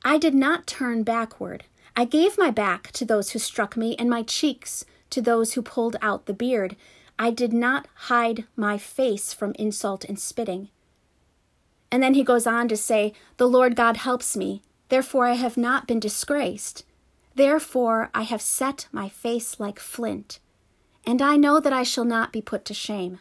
I 0.02 0.16
did 0.16 0.34
not 0.34 0.66
turn 0.66 1.02
backward. 1.02 1.64
I 1.94 2.06
gave 2.06 2.38
my 2.38 2.50
back 2.50 2.92
to 2.92 3.04
those 3.04 3.30
who 3.30 3.38
struck 3.38 3.76
me, 3.76 3.94
and 3.98 4.08
my 4.08 4.22
cheeks 4.22 4.86
to 5.10 5.20
those 5.20 5.52
who 5.52 5.60
pulled 5.60 5.96
out 6.00 6.24
the 6.24 6.32
beard. 6.32 6.76
I 7.18 7.30
did 7.30 7.52
not 7.52 7.88
hide 7.94 8.44
my 8.56 8.78
face 8.78 9.34
from 9.34 9.52
insult 9.58 10.04
and 10.04 10.18
spitting. 10.18 10.70
And 11.90 12.02
then 12.02 12.14
he 12.14 12.24
goes 12.24 12.46
on 12.46 12.68
to 12.68 12.76
say, 12.76 13.12
The 13.36 13.48
Lord 13.48 13.76
God 13.76 13.98
helps 13.98 14.34
me, 14.34 14.62
therefore 14.88 15.26
I 15.26 15.34
have 15.34 15.58
not 15.58 15.86
been 15.86 16.00
disgraced. 16.00 16.84
Therefore 17.34 18.08
I 18.14 18.22
have 18.22 18.40
set 18.40 18.88
my 18.92 19.10
face 19.10 19.60
like 19.60 19.78
flint, 19.78 20.38
and 21.04 21.20
I 21.20 21.36
know 21.36 21.60
that 21.60 21.72
I 21.74 21.82
shall 21.82 22.06
not 22.06 22.32
be 22.32 22.40
put 22.40 22.64
to 22.64 22.74
shame. 22.74 23.20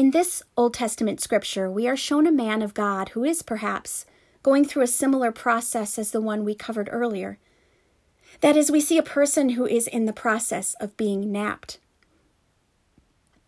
In 0.00 0.12
this 0.12 0.42
Old 0.56 0.72
Testament 0.72 1.20
scripture, 1.20 1.70
we 1.70 1.86
are 1.86 1.94
shown 1.94 2.26
a 2.26 2.32
man 2.32 2.62
of 2.62 2.72
God 2.72 3.10
who 3.10 3.22
is 3.22 3.42
perhaps 3.42 4.06
going 4.42 4.64
through 4.64 4.82
a 4.82 4.86
similar 4.86 5.30
process 5.30 5.98
as 5.98 6.10
the 6.10 6.22
one 6.22 6.42
we 6.42 6.54
covered 6.54 6.88
earlier 6.90 7.38
that 8.40 8.56
is, 8.56 8.70
we 8.70 8.80
see 8.80 8.96
a 8.96 9.02
person 9.02 9.50
who 9.50 9.66
is 9.66 9.86
in 9.86 10.06
the 10.06 10.14
process 10.14 10.72
of 10.80 10.96
being 10.96 11.30
knapped. 11.30 11.80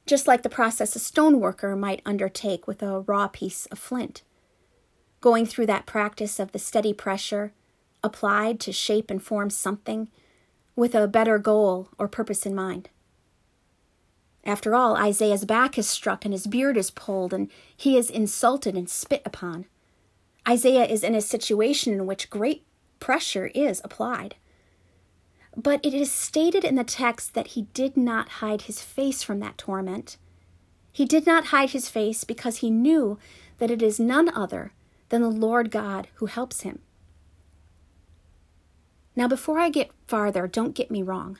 Just 0.04 0.26
like 0.26 0.42
the 0.42 0.50
process 0.50 0.94
a 0.94 0.98
stoneworker 0.98 1.74
might 1.74 2.02
undertake 2.04 2.66
with 2.66 2.82
a 2.82 3.00
raw 3.00 3.28
piece 3.28 3.64
of 3.72 3.78
flint. 3.78 4.20
Going 5.22 5.46
through 5.46 5.64
that 5.68 5.86
practice 5.86 6.38
of 6.38 6.52
the 6.52 6.58
steady 6.58 6.92
pressure 6.92 7.54
applied 8.04 8.60
to 8.60 8.72
shape 8.72 9.10
and 9.10 9.22
form 9.22 9.48
something 9.48 10.08
with 10.76 10.94
a 10.94 11.08
better 11.08 11.38
goal 11.38 11.88
or 11.98 12.08
purpose 12.08 12.44
in 12.44 12.54
mind. 12.54 12.90
After 14.44 14.74
all, 14.74 14.96
Isaiah's 14.96 15.44
back 15.44 15.78
is 15.78 15.88
struck 15.88 16.24
and 16.24 16.34
his 16.34 16.46
beard 16.46 16.76
is 16.76 16.90
pulled 16.90 17.32
and 17.32 17.50
he 17.76 17.96
is 17.96 18.10
insulted 18.10 18.74
and 18.76 18.88
spit 18.90 19.22
upon. 19.24 19.66
Isaiah 20.48 20.84
is 20.84 21.04
in 21.04 21.14
a 21.14 21.20
situation 21.20 21.92
in 21.92 22.06
which 22.06 22.30
great 22.30 22.64
pressure 22.98 23.46
is 23.54 23.80
applied. 23.84 24.34
But 25.56 25.84
it 25.84 25.94
is 25.94 26.10
stated 26.10 26.64
in 26.64 26.74
the 26.74 26.84
text 26.84 27.34
that 27.34 27.48
he 27.48 27.62
did 27.74 27.96
not 27.96 28.28
hide 28.40 28.62
his 28.62 28.82
face 28.82 29.22
from 29.22 29.38
that 29.40 29.58
torment. 29.58 30.16
He 30.92 31.04
did 31.04 31.26
not 31.26 31.46
hide 31.46 31.70
his 31.70 31.88
face 31.88 32.24
because 32.24 32.58
he 32.58 32.70
knew 32.70 33.18
that 33.58 33.70
it 33.70 33.82
is 33.82 34.00
none 34.00 34.28
other 34.34 34.72
than 35.10 35.22
the 35.22 35.28
Lord 35.28 35.70
God 35.70 36.08
who 36.14 36.26
helps 36.26 36.62
him. 36.62 36.80
Now, 39.14 39.28
before 39.28 39.58
I 39.58 39.68
get 39.68 39.90
farther, 40.06 40.48
don't 40.48 40.74
get 40.74 40.90
me 40.90 41.02
wrong. 41.02 41.38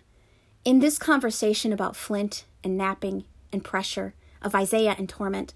In 0.64 0.78
this 0.78 0.98
conversation 0.98 1.72
about 1.72 1.96
flint 1.96 2.44
and 2.64 2.76
knapping 2.76 3.24
and 3.52 3.64
pressure, 3.64 4.14
of 4.42 4.54
Isaiah 4.54 4.96
and 4.98 5.08
torment, 5.08 5.54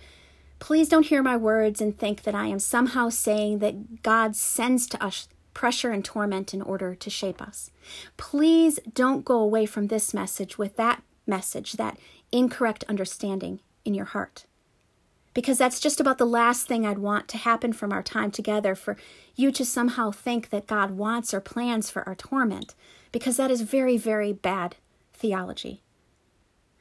please 0.59 0.89
don't 0.89 1.07
hear 1.07 1.23
my 1.23 1.37
words 1.37 1.81
and 1.81 1.99
think 1.99 2.23
that 2.23 2.35
I 2.35 2.47
am 2.47 2.59
somehow 2.59 3.09
saying 3.09 3.59
that 3.59 4.03
God 4.03 4.37
sends 4.37 4.87
to 4.89 5.05
us 5.05 5.29
pressure 5.55 5.91
and 5.91 6.05
torment 6.05 6.55
in 6.55 6.63
order 6.63 6.95
to 6.95 7.11
shape 7.11 7.43
us. 7.43 7.71
Please 8.17 8.79
don't 8.93 9.25
go 9.25 9.39
away 9.39 9.67
from 9.67 9.87
this 9.87 10.15
message 10.15 10.59
with 10.59 10.77
that 10.77 11.03
message, 11.27 11.73
that 11.73 11.99
incorrect 12.31 12.85
understanding 12.89 13.61
in 13.85 13.95
your 13.95 14.05
heart. 14.07 14.47
Because 15.35 15.59
that's 15.59 15.81
just 15.81 16.01
about 16.01 16.19
the 16.19 16.25
last 16.25 16.67
thing 16.67 16.87
I'd 16.87 16.99
want 16.99 17.29
to 17.29 17.39
happen 17.39 17.73
from 17.73 17.93
our 17.93 18.03
time 18.03 18.31
together 18.31 18.75
for 18.75 18.97
you 19.35 19.53
to 19.53 19.65
somehow 19.65 20.11
think 20.11 20.49
that 20.51 20.67
God 20.67 20.93
wants 20.93 21.35
or 21.35 21.41
plans 21.41 21.91
for 21.91 22.03
our 22.09 22.15
torment, 22.15 22.75
because 23.13 23.37
that 23.37 23.51
is 23.51 23.61
very, 23.61 23.97
very 23.99 24.33
bad 24.33 24.77
theology. 25.13 25.83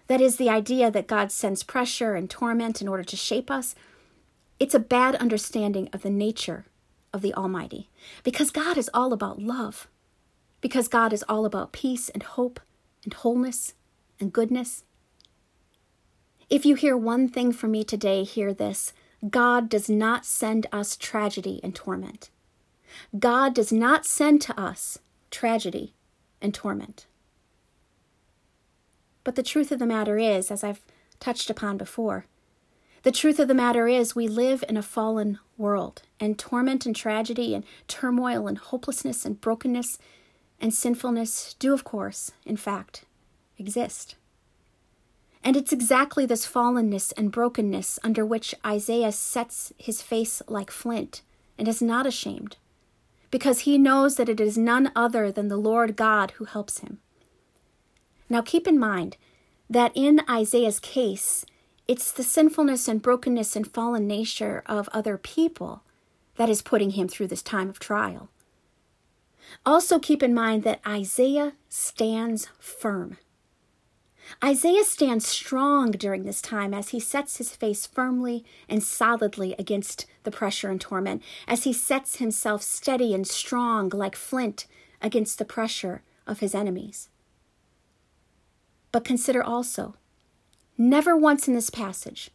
That 0.07 0.21
is 0.21 0.37
the 0.37 0.49
idea 0.49 0.91
that 0.91 1.07
God 1.07 1.31
sends 1.31 1.63
pressure 1.63 2.15
and 2.15 2.29
torment 2.29 2.81
in 2.81 2.87
order 2.87 3.03
to 3.03 3.15
shape 3.15 3.49
us. 3.49 3.75
It's 4.59 4.75
a 4.75 4.79
bad 4.79 5.15
understanding 5.15 5.89
of 5.91 6.03
the 6.03 6.09
nature 6.09 6.65
of 7.11 7.21
the 7.21 7.33
Almighty 7.33 7.89
because 8.23 8.51
God 8.51 8.77
is 8.77 8.89
all 8.93 9.13
about 9.13 9.41
love, 9.41 9.87
because 10.61 10.87
God 10.87 11.11
is 11.13 11.23
all 11.27 11.45
about 11.45 11.71
peace 11.71 12.09
and 12.09 12.23
hope 12.23 12.59
and 13.03 13.13
wholeness 13.13 13.73
and 14.19 14.31
goodness. 14.31 14.83
If 16.49 16.65
you 16.65 16.75
hear 16.75 16.95
one 16.95 17.27
thing 17.27 17.51
from 17.51 17.71
me 17.71 17.83
today, 17.83 18.23
hear 18.23 18.53
this 18.53 18.93
God 19.29 19.69
does 19.69 19.89
not 19.89 20.25
send 20.25 20.67
us 20.71 20.95
tragedy 20.95 21.59
and 21.63 21.73
torment. 21.73 22.29
God 23.17 23.55
does 23.55 23.71
not 23.71 24.05
send 24.05 24.41
to 24.43 24.59
us 24.59 24.99
tragedy 25.31 25.95
and 26.41 26.53
torment. 26.53 27.07
But 29.25 29.35
the 29.35 29.43
truth 29.43 29.73
of 29.73 29.79
the 29.79 29.85
matter 29.85 30.17
is, 30.17 30.49
as 30.49 30.63
I've 30.63 30.85
touched 31.19 31.49
upon 31.49 31.77
before, 31.77 32.27
the 33.03 33.11
truth 33.11 33.39
of 33.39 33.47
the 33.47 33.53
matter 33.53 33.87
is 33.87 34.15
we 34.15 34.27
live 34.27 34.63
in 34.69 34.77
a 34.77 34.81
fallen 34.81 35.39
world, 35.57 36.03
and 36.19 36.39
torment 36.39 36.85
and 36.85 36.95
tragedy 36.95 37.53
and 37.53 37.65
turmoil 37.87 38.47
and 38.47 38.57
hopelessness 38.57 39.25
and 39.25 39.41
brokenness 39.41 39.97
and 40.61 40.73
sinfulness 40.73 41.55
do, 41.59 41.73
of 41.73 41.83
course, 41.83 42.31
in 42.45 42.55
fact, 42.55 43.03
exist. 43.57 44.15
And 45.43 45.55
it's 45.55 45.73
exactly 45.73 46.25
this 46.25 46.47
fallenness 46.47 47.11
and 47.17 47.31
brokenness 47.31 47.99
under 48.03 48.25
which 48.25 48.55
Isaiah 48.65 49.11
sets 49.11 49.73
his 49.77 50.01
face 50.01 50.41
like 50.47 50.71
flint 50.71 51.21
and 51.57 51.67
is 51.67 51.81
not 51.81 52.07
ashamed, 52.07 52.57
because 53.31 53.61
he 53.61 53.77
knows 53.77 54.15
that 54.15 54.29
it 54.29 54.39
is 54.39 54.57
none 54.57 54.91
other 54.95 55.31
than 55.31 55.47
the 55.47 55.57
Lord 55.57 55.95
God 55.95 56.31
who 56.31 56.45
helps 56.45 56.79
him. 56.79 56.99
Now 58.29 58.41
keep 58.41 58.67
in 58.67 58.79
mind 58.79 59.17
that 59.69 59.91
in 59.95 60.21
Isaiah's 60.29 60.79
case, 60.79 61.45
it's 61.87 62.11
the 62.11 62.23
sinfulness 62.23 62.87
and 62.87 63.01
brokenness 63.01 63.55
and 63.55 63.71
fallen 63.71 64.07
nature 64.07 64.63
of 64.65 64.89
other 64.91 65.17
people 65.17 65.83
that 66.35 66.49
is 66.49 66.61
putting 66.61 66.91
him 66.91 67.07
through 67.07 67.27
this 67.27 67.43
time 67.43 67.69
of 67.69 67.79
trial. 67.79 68.29
Also, 69.65 69.99
keep 69.99 70.23
in 70.23 70.33
mind 70.33 70.63
that 70.63 70.81
Isaiah 70.87 71.53
stands 71.69 72.49
firm. 72.59 73.17
Isaiah 74.43 74.83
stands 74.83 75.27
strong 75.27 75.91
during 75.91 76.23
this 76.23 76.41
time 76.41 76.73
as 76.73 76.89
he 76.89 76.99
sets 76.99 77.37
his 77.37 77.55
face 77.55 77.85
firmly 77.85 78.43
and 78.67 78.81
solidly 78.81 79.53
against 79.59 80.07
the 80.23 80.31
pressure 80.31 80.69
and 80.69 80.81
torment, 80.81 81.21
as 81.47 81.63
he 81.63 81.71
sets 81.73 82.15
himself 82.15 82.63
steady 82.63 83.13
and 83.13 83.27
strong 83.27 83.89
like 83.89 84.15
flint 84.15 84.65
against 84.99 85.37
the 85.37 85.45
pressure 85.45 86.01
of 86.25 86.39
his 86.39 86.55
enemies. 86.55 87.09
But 88.95 89.03
consider 89.03 89.43
also, 89.43 89.95
never 90.77 91.17
once 91.17 91.49
in 91.49 91.53
this 91.53 91.69
passage 91.69 92.31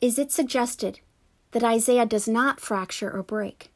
is 0.00 0.18
it 0.18 0.32
suggested 0.32 0.98
that 1.52 1.62
Isaiah 1.62 2.06
does 2.06 2.26
not 2.26 2.58
fracture 2.58 3.08
or 3.08 3.22
break. 3.22 3.70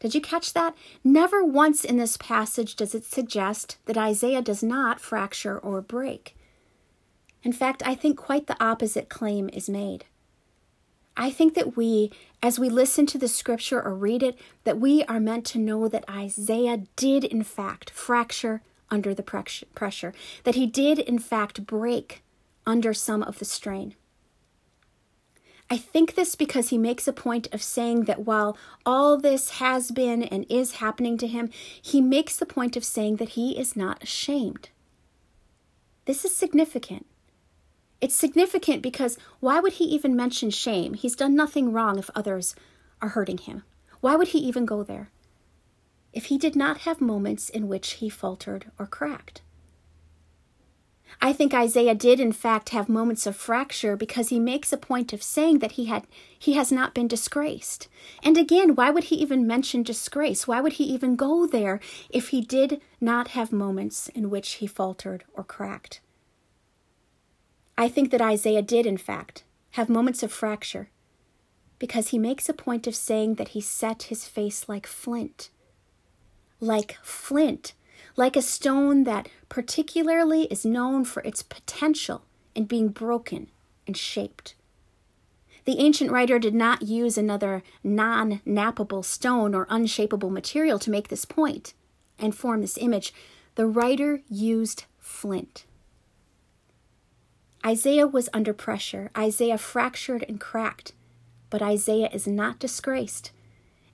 Did 0.00 0.12
you 0.16 0.20
catch 0.20 0.54
that? 0.54 0.74
Never 1.04 1.44
once 1.44 1.84
in 1.84 1.98
this 1.98 2.16
passage 2.16 2.74
does 2.74 2.96
it 2.96 3.04
suggest 3.04 3.76
that 3.86 3.96
Isaiah 3.96 4.42
does 4.42 4.60
not 4.60 4.98
fracture 4.98 5.56
or 5.56 5.82
break. 5.82 6.34
In 7.44 7.52
fact, 7.52 7.84
I 7.86 7.94
think 7.94 8.18
quite 8.18 8.48
the 8.48 8.60
opposite 8.60 9.08
claim 9.08 9.48
is 9.52 9.70
made. 9.70 10.06
I 11.16 11.30
think 11.30 11.54
that 11.54 11.76
we, 11.76 12.10
as 12.42 12.58
we 12.58 12.68
listen 12.68 13.06
to 13.06 13.18
the 13.18 13.28
scripture 13.28 13.80
or 13.80 13.94
read 13.94 14.24
it, 14.24 14.36
that 14.64 14.80
we 14.80 15.04
are 15.04 15.20
meant 15.20 15.46
to 15.46 15.60
know 15.60 15.86
that 15.86 16.10
Isaiah 16.10 16.82
did, 16.96 17.22
in 17.22 17.44
fact, 17.44 17.88
fracture 17.90 18.62
under 18.92 19.12
the 19.12 19.24
pressure, 19.24 20.12
that 20.44 20.54
he 20.54 20.66
did, 20.66 21.00
in 21.00 21.18
fact, 21.18 21.66
break 21.66 22.22
under 22.64 22.94
some 22.94 23.22
of 23.24 23.40
the 23.40 23.44
strain. 23.44 23.96
I 25.70 25.78
think 25.78 26.14
this 26.14 26.34
because 26.34 26.68
he 26.68 26.76
makes 26.76 27.08
a 27.08 27.12
point 27.14 27.48
of 27.50 27.62
saying 27.62 28.02
that 28.04 28.26
while 28.26 28.58
all 28.84 29.16
this 29.16 29.50
has 29.52 29.90
been 29.90 30.22
and 30.22 30.44
is 30.50 30.72
happening 30.72 31.16
to 31.16 31.26
him, 31.26 31.48
he 31.80 32.02
makes 32.02 32.36
the 32.36 32.44
point 32.44 32.76
of 32.76 32.84
saying 32.84 33.16
that 33.16 33.30
he 33.30 33.58
is 33.58 33.74
not 33.74 34.02
ashamed. 34.02 34.68
This 36.04 36.26
is 36.26 36.36
significant. 36.36 37.06
It's 38.02 38.14
significant 38.14 38.82
because 38.82 39.16
why 39.40 39.60
would 39.60 39.74
he 39.74 39.84
even 39.84 40.14
mention 40.14 40.50
shame? 40.50 40.92
He's 40.92 41.16
done 41.16 41.34
nothing 41.34 41.72
wrong 41.72 41.98
if 41.98 42.10
others 42.14 42.54
are 43.00 43.10
hurting 43.10 43.38
him. 43.38 43.62
Why 44.00 44.14
would 44.16 44.28
he 44.28 44.40
even 44.40 44.66
go 44.66 44.82
there? 44.82 45.08
If 46.12 46.26
he 46.26 46.38
did 46.38 46.54
not 46.54 46.78
have 46.78 47.00
moments 47.00 47.48
in 47.48 47.68
which 47.68 47.92
he 47.94 48.08
faltered 48.08 48.70
or 48.78 48.86
cracked. 48.86 49.42
I 51.20 51.32
think 51.32 51.54
Isaiah 51.54 51.94
did 51.94 52.18
in 52.20 52.32
fact 52.32 52.70
have 52.70 52.88
moments 52.88 53.26
of 53.26 53.36
fracture 53.36 53.96
because 53.96 54.30
he 54.30 54.40
makes 54.40 54.72
a 54.72 54.76
point 54.76 55.12
of 55.12 55.22
saying 55.22 55.58
that 55.60 55.72
he 55.72 55.84
had 55.84 56.06
he 56.36 56.54
has 56.54 56.72
not 56.72 56.94
been 56.94 57.06
disgraced. 57.06 57.88
And 58.24 58.36
again, 58.36 58.74
why 58.74 58.90
would 58.90 59.04
he 59.04 59.16
even 59.16 59.46
mention 59.46 59.82
disgrace? 59.82 60.48
Why 60.48 60.60
would 60.60 60.74
he 60.74 60.84
even 60.84 61.16
go 61.16 61.46
there 61.46 61.78
if 62.10 62.28
he 62.28 62.40
did 62.40 62.80
not 63.00 63.28
have 63.28 63.52
moments 63.52 64.08
in 64.08 64.30
which 64.30 64.54
he 64.54 64.66
faltered 64.66 65.24
or 65.34 65.44
cracked? 65.44 66.00
I 67.78 67.88
think 67.88 68.10
that 68.10 68.20
Isaiah 68.20 68.62
did 68.62 68.84
in 68.84 68.96
fact 68.96 69.44
have 69.72 69.88
moments 69.88 70.22
of 70.22 70.32
fracture 70.32 70.90
because 71.78 72.08
he 72.08 72.18
makes 72.18 72.48
a 72.48 72.54
point 72.54 72.86
of 72.86 72.96
saying 72.96 73.36
that 73.36 73.48
he 73.48 73.60
set 73.60 74.04
his 74.04 74.26
face 74.26 74.68
like 74.68 74.86
flint 74.86 75.50
like 76.62 76.96
flint, 77.02 77.74
like 78.16 78.36
a 78.36 78.42
stone 78.42 79.04
that 79.04 79.28
particularly 79.48 80.44
is 80.44 80.64
known 80.64 81.04
for 81.04 81.20
its 81.24 81.42
potential 81.42 82.22
in 82.54 82.64
being 82.64 82.88
broken 82.88 83.48
and 83.86 83.96
shaped. 83.96 84.54
The 85.64 85.78
ancient 85.78 86.10
writer 86.10 86.38
did 86.38 86.54
not 86.54 86.82
use 86.82 87.18
another 87.18 87.62
non 87.84 88.40
knappable 88.46 89.04
stone 89.04 89.54
or 89.54 89.66
unshapable 89.66 90.30
material 90.30 90.78
to 90.78 90.90
make 90.90 91.08
this 91.08 91.24
point 91.24 91.74
and 92.18 92.34
form 92.34 92.60
this 92.60 92.78
image. 92.78 93.12
The 93.56 93.66
writer 93.66 94.22
used 94.28 94.84
flint. 94.98 95.66
Isaiah 97.64 98.06
was 98.06 98.28
under 98.32 98.52
pressure. 98.52 99.10
Isaiah 99.16 99.58
fractured 99.58 100.24
and 100.28 100.40
cracked, 100.40 100.94
but 101.48 101.62
Isaiah 101.62 102.10
is 102.12 102.26
not 102.26 102.58
disgraced 102.58 103.30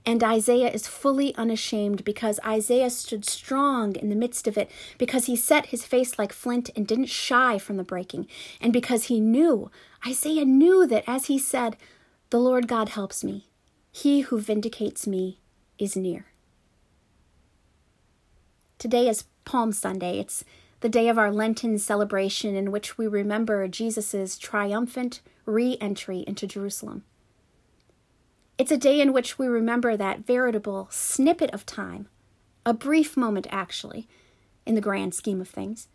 and 0.08 0.24
Isaiah 0.24 0.70
is 0.70 0.88
fully 0.88 1.34
unashamed 1.34 2.02
because 2.02 2.40
Isaiah 2.42 2.88
stood 2.88 3.26
strong 3.26 3.94
in 3.94 4.08
the 4.08 4.16
midst 4.16 4.48
of 4.48 4.56
it, 4.56 4.70
because 4.96 5.26
he 5.26 5.36
set 5.36 5.66
his 5.66 5.84
face 5.84 6.18
like 6.18 6.32
flint 6.32 6.70
and 6.74 6.86
didn't 6.86 7.10
shy 7.10 7.58
from 7.58 7.76
the 7.76 7.84
breaking, 7.84 8.26
and 8.58 8.72
because 8.72 9.04
he 9.04 9.20
knew, 9.20 9.70
Isaiah 10.06 10.46
knew 10.46 10.86
that 10.86 11.04
as 11.06 11.26
he 11.26 11.38
said, 11.38 11.76
The 12.30 12.40
Lord 12.40 12.66
God 12.68 12.88
helps 12.88 13.22
me, 13.22 13.48
he 13.92 14.20
who 14.20 14.40
vindicates 14.40 15.06
me 15.06 15.40
is 15.78 15.94
near. 15.94 16.28
Today 18.78 19.10
is 19.10 19.24
Palm 19.44 19.72
Sunday. 19.72 20.20
It's 20.20 20.42
the 20.80 20.88
day 20.88 21.10
of 21.10 21.18
our 21.18 21.30
Lenten 21.30 21.78
celebration 21.78 22.56
in 22.56 22.72
which 22.72 22.96
we 22.96 23.06
remember 23.06 23.68
Jesus' 23.68 24.38
triumphant 24.38 25.20
re 25.44 25.76
entry 25.82 26.24
into 26.26 26.46
Jerusalem. 26.46 27.04
It's 28.58 28.72
a 28.72 28.76
day 28.76 29.00
in 29.00 29.12
which 29.12 29.38
we 29.38 29.46
remember 29.46 29.96
that 29.96 30.26
veritable 30.26 30.88
snippet 30.90 31.50
of 31.52 31.64
time, 31.64 32.08
a 32.66 32.74
brief 32.74 33.16
moment 33.16 33.46
actually, 33.50 34.08
in 34.66 34.74
the 34.74 34.80
grand 34.80 35.14
scheme 35.14 35.40
of 35.40 35.48
things, 35.48 35.86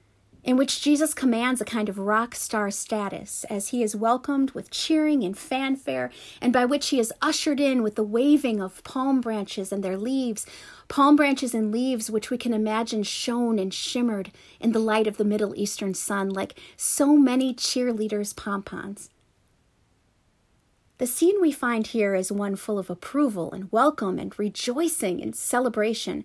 in 0.45 0.55
which 0.55 0.81
Jesus 0.81 1.13
commands 1.13 1.59
a 1.59 1.65
kind 1.65 1.89
of 1.89 1.99
rock 1.99 2.33
star 2.33 2.71
status 2.71 3.43
as 3.49 3.69
he 3.69 3.83
is 3.83 3.97
welcomed 3.97 4.51
with 4.51 4.71
cheering 4.71 5.25
and 5.25 5.37
fanfare, 5.37 6.09
and 6.41 6.53
by 6.53 6.63
which 6.63 6.87
he 6.87 7.01
is 7.01 7.11
ushered 7.21 7.59
in 7.59 7.83
with 7.83 7.95
the 7.95 8.01
waving 8.03 8.61
of 8.61 8.81
palm 8.85 9.19
branches 9.19 9.73
and 9.73 9.83
their 9.83 9.97
leaves, 9.97 10.45
palm 10.87 11.17
branches 11.17 11.53
and 11.53 11.69
leaves 11.69 12.09
which 12.09 12.29
we 12.29 12.37
can 12.37 12.53
imagine 12.53 13.03
shone 13.03 13.59
and 13.59 13.73
shimmered 13.73 14.31
in 14.61 14.71
the 14.71 14.79
light 14.79 15.05
of 15.05 15.17
the 15.17 15.25
Middle 15.25 15.53
Eastern 15.57 15.93
sun 15.93 16.29
like 16.29 16.57
so 16.77 17.17
many 17.17 17.53
cheerleaders' 17.53 18.33
pompons. 18.33 19.09
The 21.03 21.07
scene 21.07 21.41
we 21.41 21.51
find 21.51 21.85
here 21.85 22.15
is 22.15 22.31
one 22.31 22.55
full 22.55 22.79
of 22.79 22.89
approval 22.89 23.51
and 23.51 23.69
welcome 23.73 24.17
and 24.17 24.33
rejoicing 24.39 25.21
and 25.21 25.35
celebration, 25.35 26.23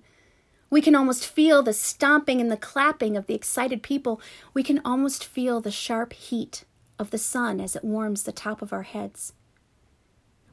We 0.71 0.81
can 0.81 0.95
almost 0.95 1.27
feel 1.27 1.65
the 1.65 1.73
stomping 1.73 2.41
and 2.41 2.49
the 2.49 2.57
clapping 2.57 3.17
of 3.17 3.27
the 3.27 3.35
excited 3.35 3.83
people. 3.83 4.21
We 4.55 4.63
can 4.63 4.81
almost 4.85 5.25
feel 5.25 5.61
the 5.61 5.73
sharp 5.73 6.13
heat 6.13 6.63
of 6.97 7.11
the 7.11 7.19
sun 7.19 7.61
as 7.61 7.75
it 7.75 7.83
warms 7.83 8.23
the 8.23 8.31
top 8.31 8.63
of 8.63 8.73
our 8.73 8.85
heads. 8.85 9.33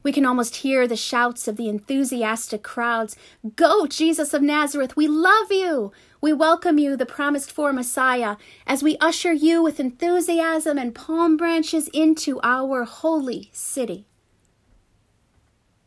We 0.02 0.10
can 0.10 0.26
almost 0.26 0.56
hear 0.56 0.88
the 0.88 0.96
shouts 0.96 1.46
of 1.46 1.56
the 1.56 1.68
enthusiastic 1.68 2.64
crowds 2.64 3.14
Go, 3.54 3.86
Jesus 3.86 4.34
of 4.34 4.42
Nazareth, 4.42 4.96
we 4.96 5.06
love 5.06 5.52
you! 5.52 5.92
We 6.20 6.32
welcome 6.32 6.78
you, 6.78 6.96
the 6.96 7.06
promised 7.06 7.52
for 7.52 7.72
Messiah, 7.72 8.38
as 8.66 8.82
we 8.82 8.96
usher 8.98 9.32
you 9.32 9.62
with 9.62 9.78
enthusiasm 9.78 10.78
and 10.78 10.96
palm 10.96 11.36
branches 11.36 11.86
into 11.94 12.40
our 12.42 12.82
holy 12.82 13.50
city. 13.52 14.04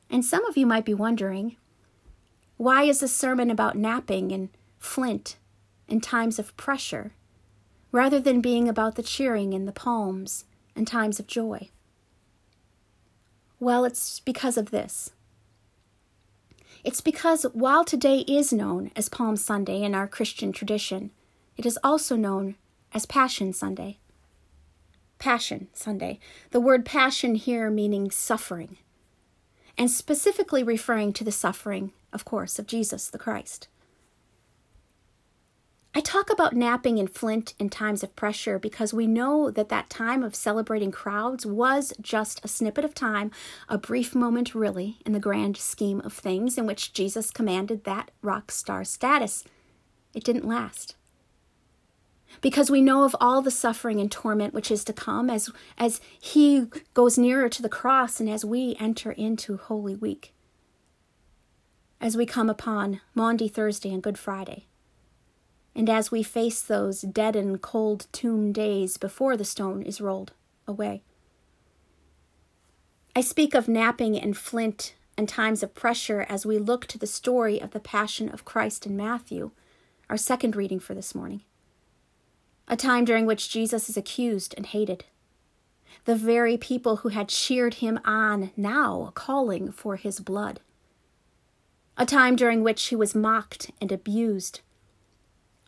And 0.09 0.25
some 0.25 0.45
of 0.45 0.57
you 0.57 0.65
might 0.65 0.85
be 0.85 0.93
wondering 0.93 1.57
why 2.57 2.83
is 2.83 3.01
a 3.01 3.07
sermon 3.07 3.49
about 3.49 3.77
knapping 3.77 4.31
and 4.31 4.49
flint 4.77 5.37
in 5.87 6.01
times 6.01 6.39
of 6.39 6.55
pressure, 6.57 7.13
rather 7.91 8.19
than 8.19 8.41
being 8.41 8.67
about 8.67 8.95
the 8.95 9.03
cheering 9.03 9.53
and 9.53 9.67
the 9.67 9.71
palms 9.71 10.45
and 10.75 10.85
times 10.85 11.19
of 11.19 11.27
joy? 11.27 11.69
Well, 13.59 13.85
it's 13.85 14.19
because 14.19 14.57
of 14.57 14.71
this. 14.71 15.11
It's 16.83 17.01
because 17.01 17.43
while 17.53 17.83
today 17.83 18.19
is 18.19 18.53
known 18.53 18.91
as 18.95 19.09
Palm 19.09 19.35
Sunday 19.35 19.81
in 19.81 19.93
our 19.93 20.07
Christian 20.07 20.51
tradition, 20.51 21.11
it 21.57 21.65
is 21.65 21.77
also 21.83 22.15
known 22.15 22.55
as 22.93 23.05
Passion 23.05 23.51
Sunday. 23.51 23.99
Passion 25.17 25.67
Sunday, 25.73 26.19
the 26.51 26.61
word 26.61 26.85
passion 26.85 27.35
here 27.35 27.69
meaning 27.69 28.09
suffering, 28.09 28.77
and 29.79 29.89
specifically 29.89 30.61
referring 30.61 31.13
to 31.13 31.23
the 31.23 31.31
suffering, 31.31 31.93
of 32.11 32.25
course, 32.25 32.59
of 32.59 32.67
Jesus 32.67 33.09
the 33.09 33.17
Christ. 33.17 33.69
I 35.95 36.01
talk 36.01 36.29
about 36.29 36.53
knapping 36.53 36.97
in 36.97 37.07
Flint 37.07 37.55
in 37.57 37.69
times 37.69 38.03
of 38.03 38.15
pressure 38.15 38.59
because 38.59 38.93
we 38.93 39.07
know 39.07 39.49
that 39.49 39.69
that 39.69 39.89
time 39.89 40.21
of 40.21 40.35
celebrating 40.35 40.91
crowds 40.91 41.45
was 41.45 41.93
just 41.99 42.43
a 42.43 42.47
snippet 42.47 42.85
of 42.85 42.93
time, 42.93 43.31
a 43.67 43.77
brief 43.77 44.13
moment, 44.13 44.53
really, 44.53 44.99
in 45.05 45.13
the 45.13 45.19
grand 45.19 45.57
scheme 45.57 46.01
of 46.01 46.13
things 46.13 46.57
in 46.57 46.67
which 46.67 46.93
Jesus 46.93 47.31
commanded 47.31 47.85
that 47.85 48.11
rock 48.21 48.51
star 48.51 48.83
status. 48.83 49.45
It 50.13 50.23
didn't 50.23 50.47
last. 50.47 50.95
Because 52.41 52.71
we 52.71 52.81
know 52.81 53.03
of 53.03 53.15
all 53.19 53.41
the 53.41 53.51
suffering 53.51 53.99
and 53.99 54.11
torment 54.11 54.53
which 54.53 54.71
is 54.71 54.83
to 54.85 54.93
come 54.93 55.29
as, 55.29 55.49
as 55.77 55.99
he 56.19 56.67
goes 56.93 57.17
nearer 57.17 57.49
to 57.49 57.61
the 57.61 57.69
cross 57.69 58.19
and 58.19 58.29
as 58.29 58.45
we 58.45 58.75
enter 58.79 59.11
into 59.11 59.57
Holy 59.57 59.95
Week. 59.95 60.33
As 61.99 62.15
we 62.15 62.25
come 62.25 62.49
upon 62.49 63.01
Maundy 63.13 63.47
Thursday 63.47 63.93
and 63.93 64.01
Good 64.01 64.17
Friday 64.17 64.67
and 65.75 65.89
as 65.89 66.11
we 66.11 66.23
face 66.23 66.61
those 66.61 67.01
dead 67.01 67.35
and 67.35 67.61
cold 67.61 68.07
tomb 68.11 68.51
days 68.51 68.97
before 68.97 69.37
the 69.37 69.45
stone 69.45 69.81
is 69.81 70.01
rolled 70.01 70.33
away. 70.67 71.03
I 73.15 73.21
speak 73.21 73.53
of 73.53 73.67
knapping 73.67 74.19
and 74.19 74.35
flint 74.35 74.95
and 75.17 75.27
times 75.27 75.63
of 75.63 75.75
pressure 75.75 76.25
as 76.29 76.45
we 76.45 76.57
look 76.57 76.85
to 76.87 76.97
the 76.97 77.07
story 77.07 77.61
of 77.61 77.71
the 77.71 77.79
Passion 77.79 78.29
of 78.29 78.45
Christ 78.45 78.85
in 78.85 78.95
Matthew, 78.95 79.51
our 80.09 80.17
second 80.17 80.55
reading 80.55 80.79
for 80.79 80.93
this 80.93 81.15
morning. 81.15 81.43
A 82.69 82.77
time 82.77 83.03
during 83.03 83.25
which 83.25 83.49
Jesus 83.49 83.89
is 83.89 83.97
accused 83.97 84.53
and 84.55 84.65
hated. 84.65 85.05
The 86.05 86.15
very 86.15 86.57
people 86.57 86.97
who 86.97 87.09
had 87.09 87.27
cheered 87.27 87.75
him 87.75 87.99
on 88.05 88.51
now 88.55 89.11
calling 89.15 89.71
for 89.71 89.95
his 89.97 90.19
blood. 90.19 90.61
A 91.97 92.05
time 92.05 92.35
during 92.35 92.63
which 92.63 92.85
he 92.85 92.95
was 92.95 93.13
mocked 93.13 93.71
and 93.81 93.91
abused 93.91 94.61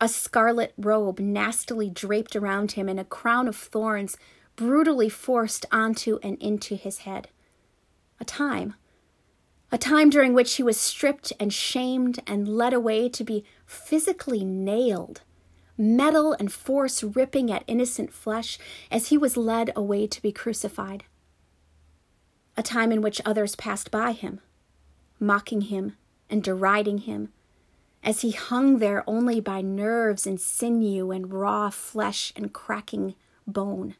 a 0.02 0.08
scarlet 0.08 0.74
robe 0.76 1.20
nastily 1.20 1.88
draped 1.88 2.34
around 2.34 2.72
him 2.72 2.88
and 2.88 2.98
a 2.98 3.04
crown 3.04 3.46
of 3.46 3.54
thorns 3.54 4.16
brutally 4.56 5.08
forced 5.08 5.64
onto 5.70 6.18
and 6.24 6.36
into 6.42 6.74
his 6.74 6.98
head. 6.98 7.28
A 8.18 8.24
time, 8.24 8.74
a 9.70 9.78
time 9.78 10.10
during 10.10 10.34
which 10.34 10.54
he 10.54 10.62
was 10.64 10.76
stripped 10.76 11.32
and 11.38 11.54
shamed 11.54 12.18
and 12.26 12.48
led 12.48 12.72
away 12.72 13.08
to 13.10 13.22
be 13.22 13.44
physically 13.64 14.44
nailed, 14.44 15.20
metal 15.76 16.32
and 16.34 16.52
force 16.52 17.02
ripping 17.02 17.50
at 17.50 17.64
innocent 17.66 18.12
flesh 18.12 18.58
as 18.90 19.08
he 19.08 19.18
was 19.18 19.36
led 19.36 19.70
away 19.74 20.06
to 20.06 20.22
be 20.22 20.32
crucified. 20.32 21.04
A 22.56 22.62
time 22.62 22.92
in 22.92 23.00
which 23.00 23.20
others 23.24 23.56
passed 23.56 23.90
by 23.90 24.12
him, 24.12 24.40
mocking 25.18 25.62
him 25.62 25.96
and 26.28 26.42
deriding 26.42 26.98
him 26.98 27.32
as 28.02 28.22
he 28.22 28.32
hung 28.32 28.78
there 28.78 29.04
only 29.06 29.40
by 29.40 29.60
nerves 29.60 30.26
and 30.26 30.40
sinew 30.40 31.10
and 31.10 31.32
raw 31.32 31.70
flesh 31.70 32.32
and 32.34 32.52
cracking 32.52 33.14
bone. 33.46 33.94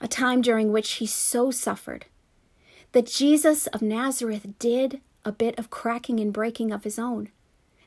A 0.00 0.08
time 0.08 0.40
during 0.40 0.72
which 0.72 0.92
he 0.94 1.06
so 1.06 1.50
suffered 1.50 2.06
that 2.92 3.06
Jesus 3.06 3.66
of 3.68 3.82
Nazareth 3.82 4.58
did 4.58 5.00
a 5.24 5.32
bit 5.32 5.58
of 5.58 5.70
cracking 5.70 6.20
and 6.20 6.32
breaking 6.32 6.72
of 6.72 6.84
his 6.84 6.98
own, 6.98 7.30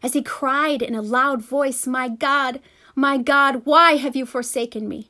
as 0.04 0.14
he 0.14 0.22
cried 0.22 0.82
in 0.82 0.96
a 0.96 1.02
loud 1.02 1.42
voice, 1.42 1.88
My 1.88 2.10
God, 2.10 2.60
my 2.96 3.18
God, 3.18 3.62
why 3.66 3.94
have 3.94 4.16
you 4.16 4.26
forsaken 4.26 4.88
me? 4.88 5.10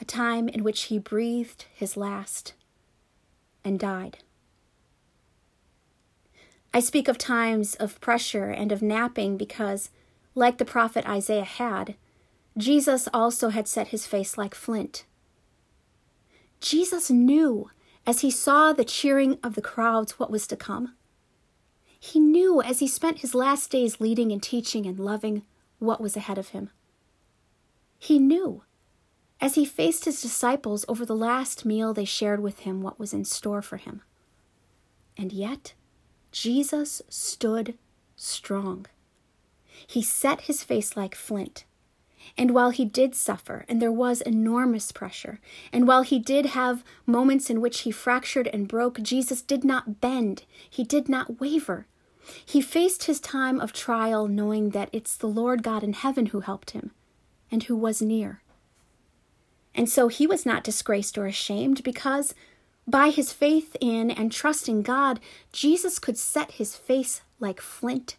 A 0.00 0.04
time 0.04 0.48
in 0.48 0.62
which 0.62 0.84
he 0.84 0.98
breathed 0.98 1.66
his 1.74 1.96
last 1.96 2.54
and 3.64 3.78
died. 3.78 4.18
I 6.72 6.80
speak 6.80 7.08
of 7.08 7.18
times 7.18 7.74
of 7.76 8.00
pressure 8.00 8.50
and 8.50 8.70
of 8.72 8.82
knapping 8.82 9.36
because, 9.36 9.90
like 10.34 10.58
the 10.58 10.64
prophet 10.64 11.08
Isaiah 11.08 11.44
had, 11.44 11.96
Jesus 12.56 13.08
also 13.14 13.48
had 13.48 13.66
set 13.66 13.88
his 13.88 14.06
face 14.06 14.36
like 14.36 14.54
flint. 14.54 15.04
Jesus 16.60 17.10
knew 17.10 17.70
as 18.06 18.20
he 18.20 18.30
saw 18.30 18.72
the 18.72 18.84
cheering 18.84 19.38
of 19.42 19.54
the 19.54 19.62
crowds 19.62 20.18
what 20.18 20.30
was 20.30 20.46
to 20.48 20.56
come. 20.56 20.94
He 21.98 22.20
knew 22.20 22.62
as 22.62 22.78
he 22.78 22.88
spent 22.88 23.20
his 23.20 23.34
last 23.34 23.70
days 23.70 24.00
leading 24.00 24.32
and 24.32 24.42
teaching 24.42 24.86
and 24.86 24.98
loving 24.98 25.42
what 25.78 26.00
was 26.00 26.16
ahead 26.16 26.38
of 26.38 26.48
him. 26.48 26.70
He 27.98 28.18
knew 28.18 28.62
as 29.40 29.54
he 29.54 29.64
faced 29.64 30.04
his 30.04 30.22
disciples 30.22 30.84
over 30.88 31.04
the 31.04 31.16
last 31.16 31.64
meal 31.64 31.92
they 31.92 32.04
shared 32.04 32.40
with 32.40 32.60
him 32.60 32.82
what 32.82 32.98
was 32.98 33.12
in 33.12 33.24
store 33.24 33.62
for 33.62 33.76
him. 33.76 34.02
And 35.16 35.32
yet, 35.32 35.74
Jesus 36.30 37.02
stood 37.08 37.76
strong. 38.16 38.86
He 39.86 40.02
set 40.02 40.42
his 40.42 40.62
face 40.62 40.96
like 40.96 41.14
flint. 41.14 41.64
And 42.36 42.52
while 42.52 42.70
he 42.70 42.84
did 42.84 43.14
suffer, 43.14 43.64
and 43.68 43.80
there 43.80 43.92
was 43.92 44.20
enormous 44.20 44.92
pressure, 44.92 45.40
and 45.72 45.86
while 45.86 46.02
he 46.02 46.18
did 46.18 46.46
have 46.46 46.84
moments 47.06 47.50
in 47.50 47.60
which 47.60 47.80
he 47.80 47.90
fractured 47.90 48.48
and 48.48 48.68
broke, 48.68 49.00
Jesus 49.02 49.42
did 49.42 49.64
not 49.64 50.00
bend. 50.00 50.44
He 50.68 50.84
did 50.84 51.08
not 51.08 51.40
waver. 51.40 51.86
He 52.44 52.60
faced 52.60 53.04
his 53.04 53.20
time 53.20 53.60
of 53.60 53.72
trial 53.72 54.28
knowing 54.28 54.70
that 54.70 54.90
it's 54.92 55.16
the 55.16 55.26
Lord 55.28 55.62
God 55.62 55.82
in 55.82 55.94
heaven 55.94 56.26
who 56.26 56.40
helped 56.40 56.70
him 56.70 56.90
and 57.50 57.62
who 57.64 57.76
was 57.76 58.02
near. 58.02 58.42
And 59.74 59.88
so 59.88 60.08
he 60.08 60.26
was 60.26 60.44
not 60.44 60.64
disgraced 60.64 61.16
or 61.16 61.26
ashamed 61.26 61.82
because 61.82 62.34
by 62.86 63.10
his 63.10 63.32
faith 63.32 63.76
in 63.80 64.10
and 64.10 64.32
trusting 64.32 64.82
God, 64.82 65.20
Jesus 65.52 65.98
could 65.98 66.18
set 66.18 66.52
his 66.52 66.74
face 66.74 67.22
like 67.38 67.60
flint 67.60 68.16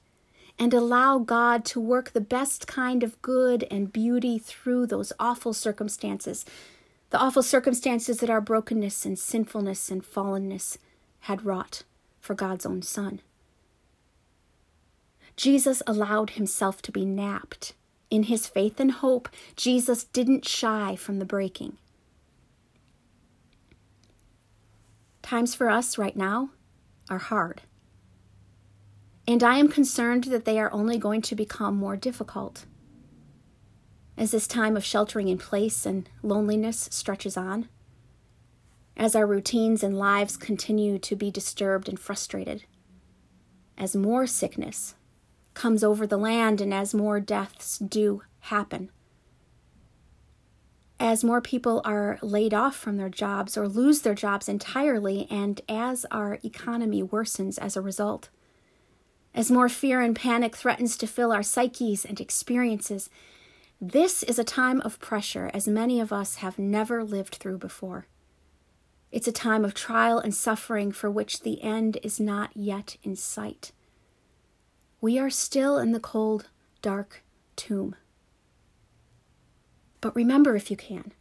and 0.60 0.74
allow 0.74 1.18
God 1.18 1.64
to 1.66 1.80
work 1.80 2.12
the 2.12 2.22
best 2.22 2.68
kind 2.68 3.01
of 3.01 3.22
good 3.22 3.66
and 3.72 3.93
beauty 3.93 4.38
through 4.38 4.86
those 4.86 5.14
awful 5.18 5.53
circumstances, 5.53 6.45
the 7.12 7.18
awful 7.18 7.41
circumstances 7.41 8.18
that 8.20 8.30
our 8.30 8.41
brokenness 8.41 9.05
and 9.05 9.18
sinfulness 9.18 9.89
and 9.89 10.03
fallenness 10.03 10.78
had 11.22 11.45
wrought 11.45 11.84
for 12.20 12.36
God's 12.36 12.66
own 12.66 12.82
Son. 12.82 13.22
Jesus 15.38 15.82
allowed 15.88 16.32
himself 16.32 16.82
to 16.82 16.91
be 16.91 17.05
knapped. 17.05 17.74
In 18.12 18.24
his 18.24 18.47
faith 18.47 18.80
and 18.80 18.91
hope, 18.91 19.30
Jesus 19.55 20.03
didn't 20.03 20.45
shy 20.45 20.95
from 20.97 21.20
the 21.20 21.26
breaking. 21.26 21.78
Times 25.22 25.55
for 25.55 25.70
us 25.70 25.97
right 25.97 26.18
now 26.18 26.49
are 27.10 27.20
hard. 27.20 27.62
And 29.30 29.43
I 29.43 29.59
am 29.59 29.67
concerned 29.67 30.23
that 30.23 30.45
they 30.45 30.57
are 30.57 30.73
only 30.73 30.97
going 30.97 31.21
to 31.21 31.36
become 31.36 31.75
more 31.75 31.95
difficult. 31.95 32.65
As 34.17 34.32
this 34.32 34.47
time 34.47 34.75
of 34.75 34.84
sheltering 34.84 35.27
in 35.27 35.38
place 35.38 35.86
and 35.86 36.09
loneliness 36.23 36.89
stretches 36.91 37.38
on, 37.38 37.69
as 38.97 39.15
our 39.15 39.27
routines 39.27 39.84
and 39.84 39.99
lives 39.99 40.36
continue 40.36 40.97
to 40.97 41.15
be 41.15 41.30
disturbed 41.30 41.88
and 41.88 41.99
frustrated, 41.99 42.63
as 43.77 43.95
more 43.95 44.25
sickness 44.25 44.95
comes 45.53 45.84
over 45.84 46.07
the 46.07 46.17
land 46.17 46.59
and 46.59 46.73
as 46.73 46.95
more 46.95 47.19
deaths 47.19 47.77
do 47.77 48.23
happen 48.39 48.89
as 50.99 51.23
more 51.23 51.39
people 51.39 51.82
are 51.86 52.19
laid 52.21 52.53
off 52.53 52.75
from 52.75 52.97
their 52.97 53.09
jobs 53.09 53.55
or 53.57 53.69
lose 53.69 54.01
their 54.01 54.13
jobs 54.13 54.49
entirely, 54.49 55.27
and 55.32 55.61
as 55.69 56.05
our 56.11 56.39
economy 56.43 57.01
worsens 57.01 57.57
as 57.57 57.77
a 57.77 57.82
result. 57.82 58.27
As 59.34 59.51
more 59.51 59.69
fear 59.69 60.01
and 60.01 60.15
panic 60.15 60.55
threatens 60.55 60.97
to 60.97 61.07
fill 61.07 61.32
our 61.32 61.43
psyches 61.43 62.05
and 62.05 62.19
experiences, 62.19 63.09
this 63.82 64.23
is 64.23 64.38
a 64.38 64.43
time 64.43 64.82
of 64.82 64.99
pressure 64.99 65.49
as 65.53 65.67
many 65.67 65.99
of 65.99 66.11
us 66.11 66.36
have 66.36 66.59
never 66.59 67.03
lived 67.03 67.36
through 67.36 67.57
before. 67.57 68.07
It's 69.11 69.27
a 69.27 69.32
time 69.32 69.65
of 69.65 69.73
trial 69.73 70.19
and 70.19 70.36
suffering 70.36 70.91
for 70.91 71.09
which 71.09 71.41
the 71.41 71.63
end 71.63 71.97
is 72.03 72.19
not 72.19 72.51
yet 72.55 72.97
in 73.03 73.15
sight. 73.15 73.71
We 75.01 75.17
are 75.17 75.30
still 75.30 75.77
in 75.77 75.93
the 75.93 75.99
cold, 75.99 76.49
dark 76.82 77.23
tomb. 77.55 77.95
But 80.01 80.15
remember, 80.15 80.55
if 80.55 80.69
you 80.69 80.77
can, 80.77 81.13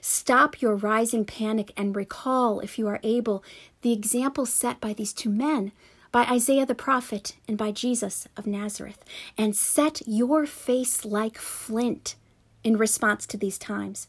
stop 0.00 0.62
your 0.62 0.74
rising 0.74 1.24
panic 1.24 1.72
and 1.76 1.94
recall, 1.94 2.60
if 2.60 2.78
you 2.78 2.86
are 2.88 3.00
able, 3.02 3.44
the 3.82 3.92
example 3.92 4.46
set 4.46 4.80
by 4.80 4.92
these 4.92 5.12
two 5.12 5.30
men, 5.30 5.72
by 6.10 6.24
Isaiah 6.24 6.66
the 6.66 6.74
prophet 6.74 7.36
and 7.46 7.58
by 7.58 7.70
Jesus 7.70 8.26
of 8.36 8.46
Nazareth, 8.46 9.04
and 9.36 9.54
set 9.54 10.02
your 10.06 10.46
face 10.46 11.04
like 11.04 11.38
flint 11.38 12.16
in 12.64 12.76
response 12.76 13.26
to 13.26 13.36
these 13.36 13.58
times 13.58 14.08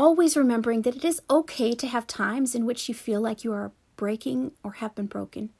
always 0.00 0.34
remembering 0.34 0.80
that 0.82 0.96
it 0.96 1.04
is 1.04 1.20
okay 1.28 1.74
to 1.74 1.86
have 1.86 2.06
times 2.06 2.54
in 2.54 2.64
which 2.64 2.88
you 2.88 2.94
feel 2.94 3.20
like 3.20 3.44
you 3.44 3.52
are 3.52 3.70
breaking 3.96 4.50
or 4.64 4.72
have 4.72 4.94
been 4.94 5.06
broken. 5.06 5.50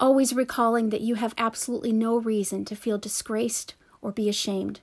Always 0.00 0.32
recalling 0.32 0.90
that 0.90 1.02
you 1.02 1.14
have 1.14 1.34
absolutely 1.38 1.92
no 1.92 2.16
reason 2.16 2.64
to 2.64 2.74
feel 2.74 2.98
disgraced 2.98 3.74
or 4.02 4.10
be 4.10 4.28
ashamed. 4.28 4.80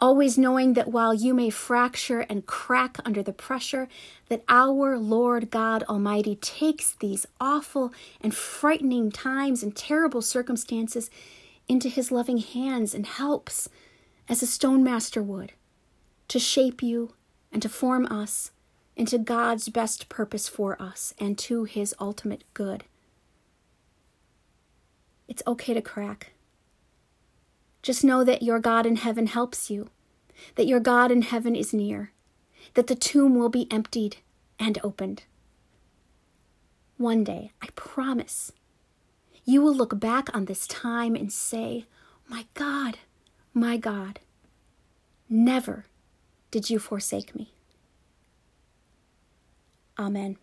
Always 0.00 0.38
knowing 0.38 0.74
that 0.74 0.88
while 0.88 1.14
you 1.14 1.34
may 1.34 1.50
fracture 1.50 2.20
and 2.20 2.46
crack 2.46 2.98
under 3.04 3.22
the 3.22 3.32
pressure, 3.32 3.88
that 4.28 4.44
our 4.48 4.98
Lord 4.98 5.50
God 5.50 5.82
Almighty 5.84 6.36
takes 6.36 6.94
these 6.94 7.26
awful 7.40 7.92
and 8.20 8.34
frightening 8.34 9.10
times 9.10 9.62
and 9.62 9.74
terrible 9.74 10.22
circumstances 10.22 11.10
into 11.68 11.88
his 11.88 12.12
loving 12.12 12.38
hands 12.38 12.94
and 12.94 13.06
helps, 13.06 13.68
as 14.28 14.42
a 14.42 14.46
stone 14.46 14.82
master 14.82 15.22
would, 15.22 15.52
to 16.28 16.38
shape 16.38 16.82
you 16.82 17.14
and 17.52 17.62
to 17.62 17.68
form 17.68 18.06
us 18.06 18.50
into 18.96 19.18
God's 19.18 19.68
best 19.68 20.08
purpose 20.08 20.48
for 20.48 20.80
us 20.80 21.14
and 21.18 21.38
to 21.38 21.64
his 21.64 21.94
ultimate 22.00 22.44
good. 22.54 22.84
It's 25.28 25.42
okay 25.46 25.74
to 25.74 25.82
crack. 25.82 26.32
Just 27.86 28.02
know 28.02 28.24
that 28.24 28.42
your 28.42 28.58
God 28.58 28.84
in 28.84 28.96
heaven 28.96 29.28
helps 29.28 29.70
you, 29.70 29.90
that 30.56 30.66
your 30.66 30.80
God 30.80 31.12
in 31.12 31.22
heaven 31.22 31.54
is 31.54 31.72
near, 31.72 32.10
that 32.74 32.88
the 32.88 32.96
tomb 32.96 33.36
will 33.36 33.48
be 33.48 33.70
emptied 33.70 34.16
and 34.58 34.76
opened. 34.82 35.22
One 36.96 37.22
day, 37.22 37.52
I 37.62 37.68
promise, 37.76 38.50
you 39.44 39.62
will 39.62 39.72
look 39.72 40.00
back 40.00 40.34
on 40.34 40.46
this 40.46 40.66
time 40.66 41.14
and 41.14 41.32
say, 41.32 41.84
My 42.28 42.46
God, 42.54 42.98
my 43.54 43.76
God, 43.76 44.18
never 45.28 45.84
did 46.50 46.68
you 46.68 46.80
forsake 46.80 47.36
me. 47.36 47.52
Amen. 49.96 50.38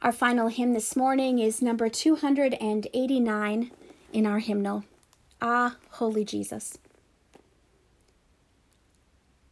Our 0.00 0.12
final 0.12 0.46
hymn 0.46 0.74
this 0.74 0.94
morning 0.94 1.40
is 1.40 1.60
number 1.60 1.88
289 1.88 3.72
in 4.16 4.24
our 4.24 4.38
hymnal 4.38 4.82
Ah, 5.42 5.76
Holy 5.90 6.24
Jesus. 6.24 6.78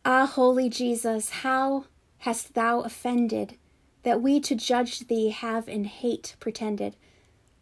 Ah, 0.07 0.25
Holy 0.25 0.71
Jesus, 0.71 1.29
how 1.45 1.85
hast 2.21 2.55
thou 2.55 2.81
offended 2.81 3.59
that 4.05 4.23
we 4.23 4.41
to 4.41 4.55
judge 4.55 5.01
thee 5.01 5.29
have 5.29 5.69
in 5.69 5.85
hate 5.85 6.35
pretended, 6.41 6.97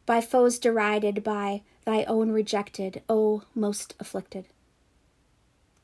by 0.07 0.21
foes 0.21 0.61
derided, 0.61 1.25
by 1.25 1.63
thy 1.85 2.05
own 2.05 2.31
rejected, 2.31 3.03
O 3.09 3.43
most 3.53 3.97
afflicted? 3.99 4.47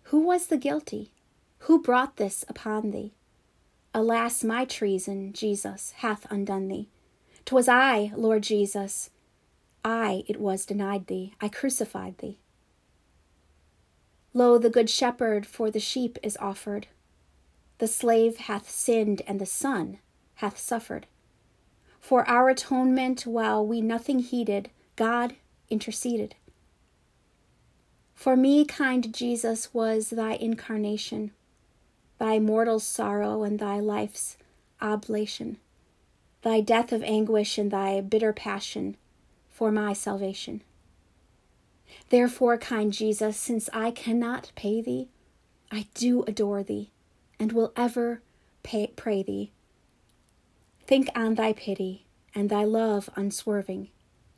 Who 0.05 0.21
was 0.21 0.47
the 0.47 0.57
guilty? 0.57 1.11
Who 1.67 1.83
brought 1.83 2.17
this 2.17 2.45
upon 2.49 2.93
thee? 2.93 3.13
Alas, 3.93 4.45
my 4.45 4.65
treason, 4.65 5.33
Jesus, 5.33 5.91
hath 5.97 6.31
undone 6.31 6.69
thee. 6.69 6.89
'Twas 7.45 7.69
I, 7.69 8.13
Lord 8.15 8.45
Jesus, 8.45 9.11
I 9.89 10.23
it 10.27 10.39
was 10.39 10.67
denied 10.67 11.07
thee, 11.07 11.33
I 11.41 11.49
crucified 11.49 12.19
thee. 12.19 12.37
Lo, 14.35 14.59
the 14.59 14.69
good 14.69 14.91
shepherd 14.91 15.47
for 15.47 15.71
the 15.71 15.81
sheep 15.81 16.19
is 16.23 16.37
offered. 16.37 16.89
The 17.79 17.89
slave 17.89 18.37
hath 18.37 18.69
sinned, 18.69 19.23
and 19.27 19.41
the 19.41 19.47
son 19.47 19.99
hath 20.37 20.59
suffered. 20.59 21.07
For 22.01 22.29
our 22.29 22.51
atonement, 22.51 23.23
while 23.23 23.67
we 23.67 23.81
nothing 23.81 24.19
heeded, 24.19 24.69
God 24.95 25.37
interceded. 25.71 26.35
For 28.15 28.37
me, 28.37 28.67
kind 28.67 29.15
Jesus, 29.15 29.73
was 29.73 30.11
thy 30.11 30.35
incarnation, 30.35 31.31
thy 32.19 32.39
mortal 32.39 32.79
sorrow 32.79 33.43
and 33.43 33.59
thy 33.59 33.81
life's 33.81 34.37
oblation, 34.83 35.57
thy 36.43 36.61
death 36.61 36.93
of 36.93 37.03
anguish 37.05 37.57
and 37.57 37.71
thy 37.71 38.03
bitter 38.03 38.35
passion 38.35 38.99
for 39.59 39.73
my 39.73 39.93
salvation. 39.93 40.63
Therefore, 42.11 42.57
kind 42.57 42.93
Jesus, 42.93 43.37
since 43.37 43.69
I 43.73 43.91
cannot 43.91 44.53
pay 44.55 44.81
thee, 44.81 45.09
I 45.69 45.89
do 45.95 46.23
adore 46.29 46.63
thee, 46.63 46.93
and 47.41 47.51
will 47.51 47.73
ever 47.77 48.23
pay, 48.63 48.93
pray 48.95 49.25
thee. 49.25 49.51
Think 50.87 51.09
on 51.17 51.35
thy 51.35 51.55
pity 51.55 52.07
and 52.37 52.49
thy 52.49 52.63
love 52.63 53.11
unswerving, 53.17 53.89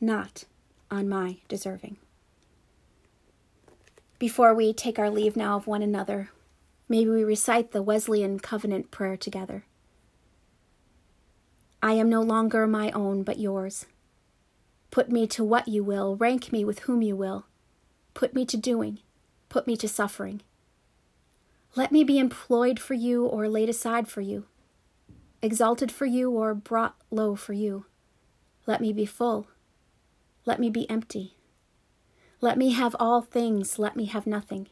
not 0.00 0.44
on 0.90 1.06
my 1.06 1.36
deserving. 1.48 1.98
Before 4.18 4.54
we 4.54 4.72
take 4.72 4.98
our 4.98 5.10
leave 5.10 5.36
now 5.36 5.56
of 5.56 5.66
one 5.66 5.82
another, 5.82 6.30
may 6.88 7.06
we 7.06 7.24
recite 7.24 7.72
the 7.72 7.82
Wesleyan 7.82 8.38
covenant 8.38 8.90
prayer 8.90 9.18
together. 9.18 9.64
I 11.82 11.92
am 11.92 12.08
no 12.08 12.22
longer 12.22 12.66
my 12.66 12.90
own, 12.92 13.22
but 13.22 13.38
yours. 13.38 13.84
Put 14.91 15.11
me 15.11 15.26
to 15.28 15.45
what 15.45 15.68
you 15.68 15.84
will, 15.84 16.16
rank 16.16 16.51
me 16.53 16.64
with 16.64 16.80
whom 16.80 17.03
you 17.03 17.14
will. 17.14 17.47
Put 18.14 18.34
me 18.34 18.45
to 18.47 18.57
doing, 18.57 18.99
put 19.49 19.66
me 19.66 19.76
to 19.76 19.88
suffering. 19.88 20.43
Let 21.76 21.93
me 21.93 22.03
be 22.03 22.18
employed 22.18 22.80
for 22.80 22.95
you 22.95 23.24
or 23.24 23.49
laid 23.49 23.68
aside 23.68 24.09
for 24.09 24.20
you, 24.20 24.47
exalted 25.41 25.93
for 25.93 26.07
you 26.07 26.30
or 26.32 26.55
brought 26.55 26.97
low 27.11 27.36
for 27.36 27.53
you. 27.53 27.86
Let 28.66 28.80
me 28.80 28.93
be 28.93 29.07
full, 29.07 29.47
let 30.45 30.59
me 30.59 30.70
be 30.70 30.91
empty. 30.91 31.36
Let 32.41 32.57
me 32.57 32.72
have 32.72 32.97
all 32.99 33.20
things, 33.20 33.78
let 33.78 33.95
me 33.95 34.07
have 34.07 34.26
nothing. 34.26 34.68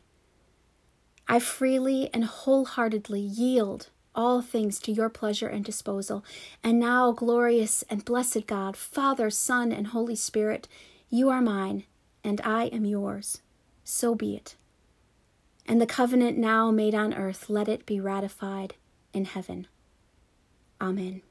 I 1.29 1.39
freely 1.39 2.09
and 2.15 2.25
wholeheartedly 2.25 3.21
yield 3.21 3.91
all 4.15 4.43
things 4.43 4.79
to 4.81 4.93
your 4.93 5.09
pleasure 5.09 5.49
and 5.49 5.65
disposal. 5.65 6.25
And 6.63 6.79
now, 6.79 7.13
glorious 7.13 7.85
and 7.91 8.05
blessed 8.05 8.47
God, 8.47 8.77
Father, 8.77 9.31
Son, 9.31 9.73
and 9.73 9.89
Holy 9.89 10.17
Spirit, 10.17 10.69
you 11.11 11.29
are 11.31 11.41
mine, 11.41 11.85
and 12.25 12.41
I 12.43 12.65
am 12.67 12.85
yours. 12.85 13.41
So 13.85 14.15
be 14.15 14.37
it. 14.37 14.57
And 15.67 15.81
the 15.81 15.87
covenant 15.87 16.39
now 16.39 16.71
made 16.71 16.95
on 16.95 17.15
earth, 17.15 17.49
let 17.49 17.69
it 17.69 17.87
be 17.87 18.01
ratified 18.01 18.75
in 19.13 19.27
heaven. 19.27 19.67
Amen. 20.81 21.23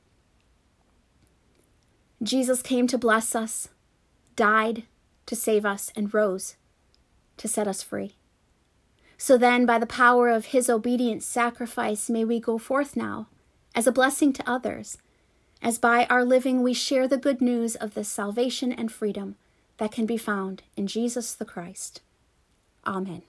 Jesus 2.22 2.62
came 2.62 2.88
to 2.88 2.98
bless 2.98 3.36
us, 3.36 3.70
died, 4.36 4.84
to 5.26 5.36
save 5.36 5.66
us 5.66 5.92
and 5.96 6.14
rose 6.14 6.56
to 7.38 7.48
set 7.48 7.68
us 7.68 7.82
free. 7.82 8.16
So 9.18 9.38
then, 9.38 9.66
by 9.66 9.80
the 9.80 9.88
power 9.88 10.30
of 10.30 10.48
his 10.48 10.70
obedient 10.70 11.24
sacrifice, 11.24 12.10
may 12.10 12.24
we 12.24 12.40
go 12.40 12.58
forth 12.58 12.96
now 12.96 13.28
as 13.74 13.88
a 13.88 13.92
blessing 13.92 14.32
to 14.34 14.50
others, 14.50 14.98
as 15.62 15.80
by 15.80 16.06
our 16.06 16.24
living 16.24 16.62
we 16.62 16.74
share 16.74 17.08
the 17.08 17.18
good 17.18 17.42
news 17.42 17.76
of 17.76 17.96
the 17.96 18.04
salvation 18.04 18.72
and 18.72 18.92
freedom 18.92 19.36
that 19.78 19.92
can 19.92 20.06
be 20.06 20.18
found 20.18 20.64
in 20.76 20.88
Jesus 20.88 21.34
the 21.34 21.46
Christ. 21.46 22.02
Amen. 22.86 23.24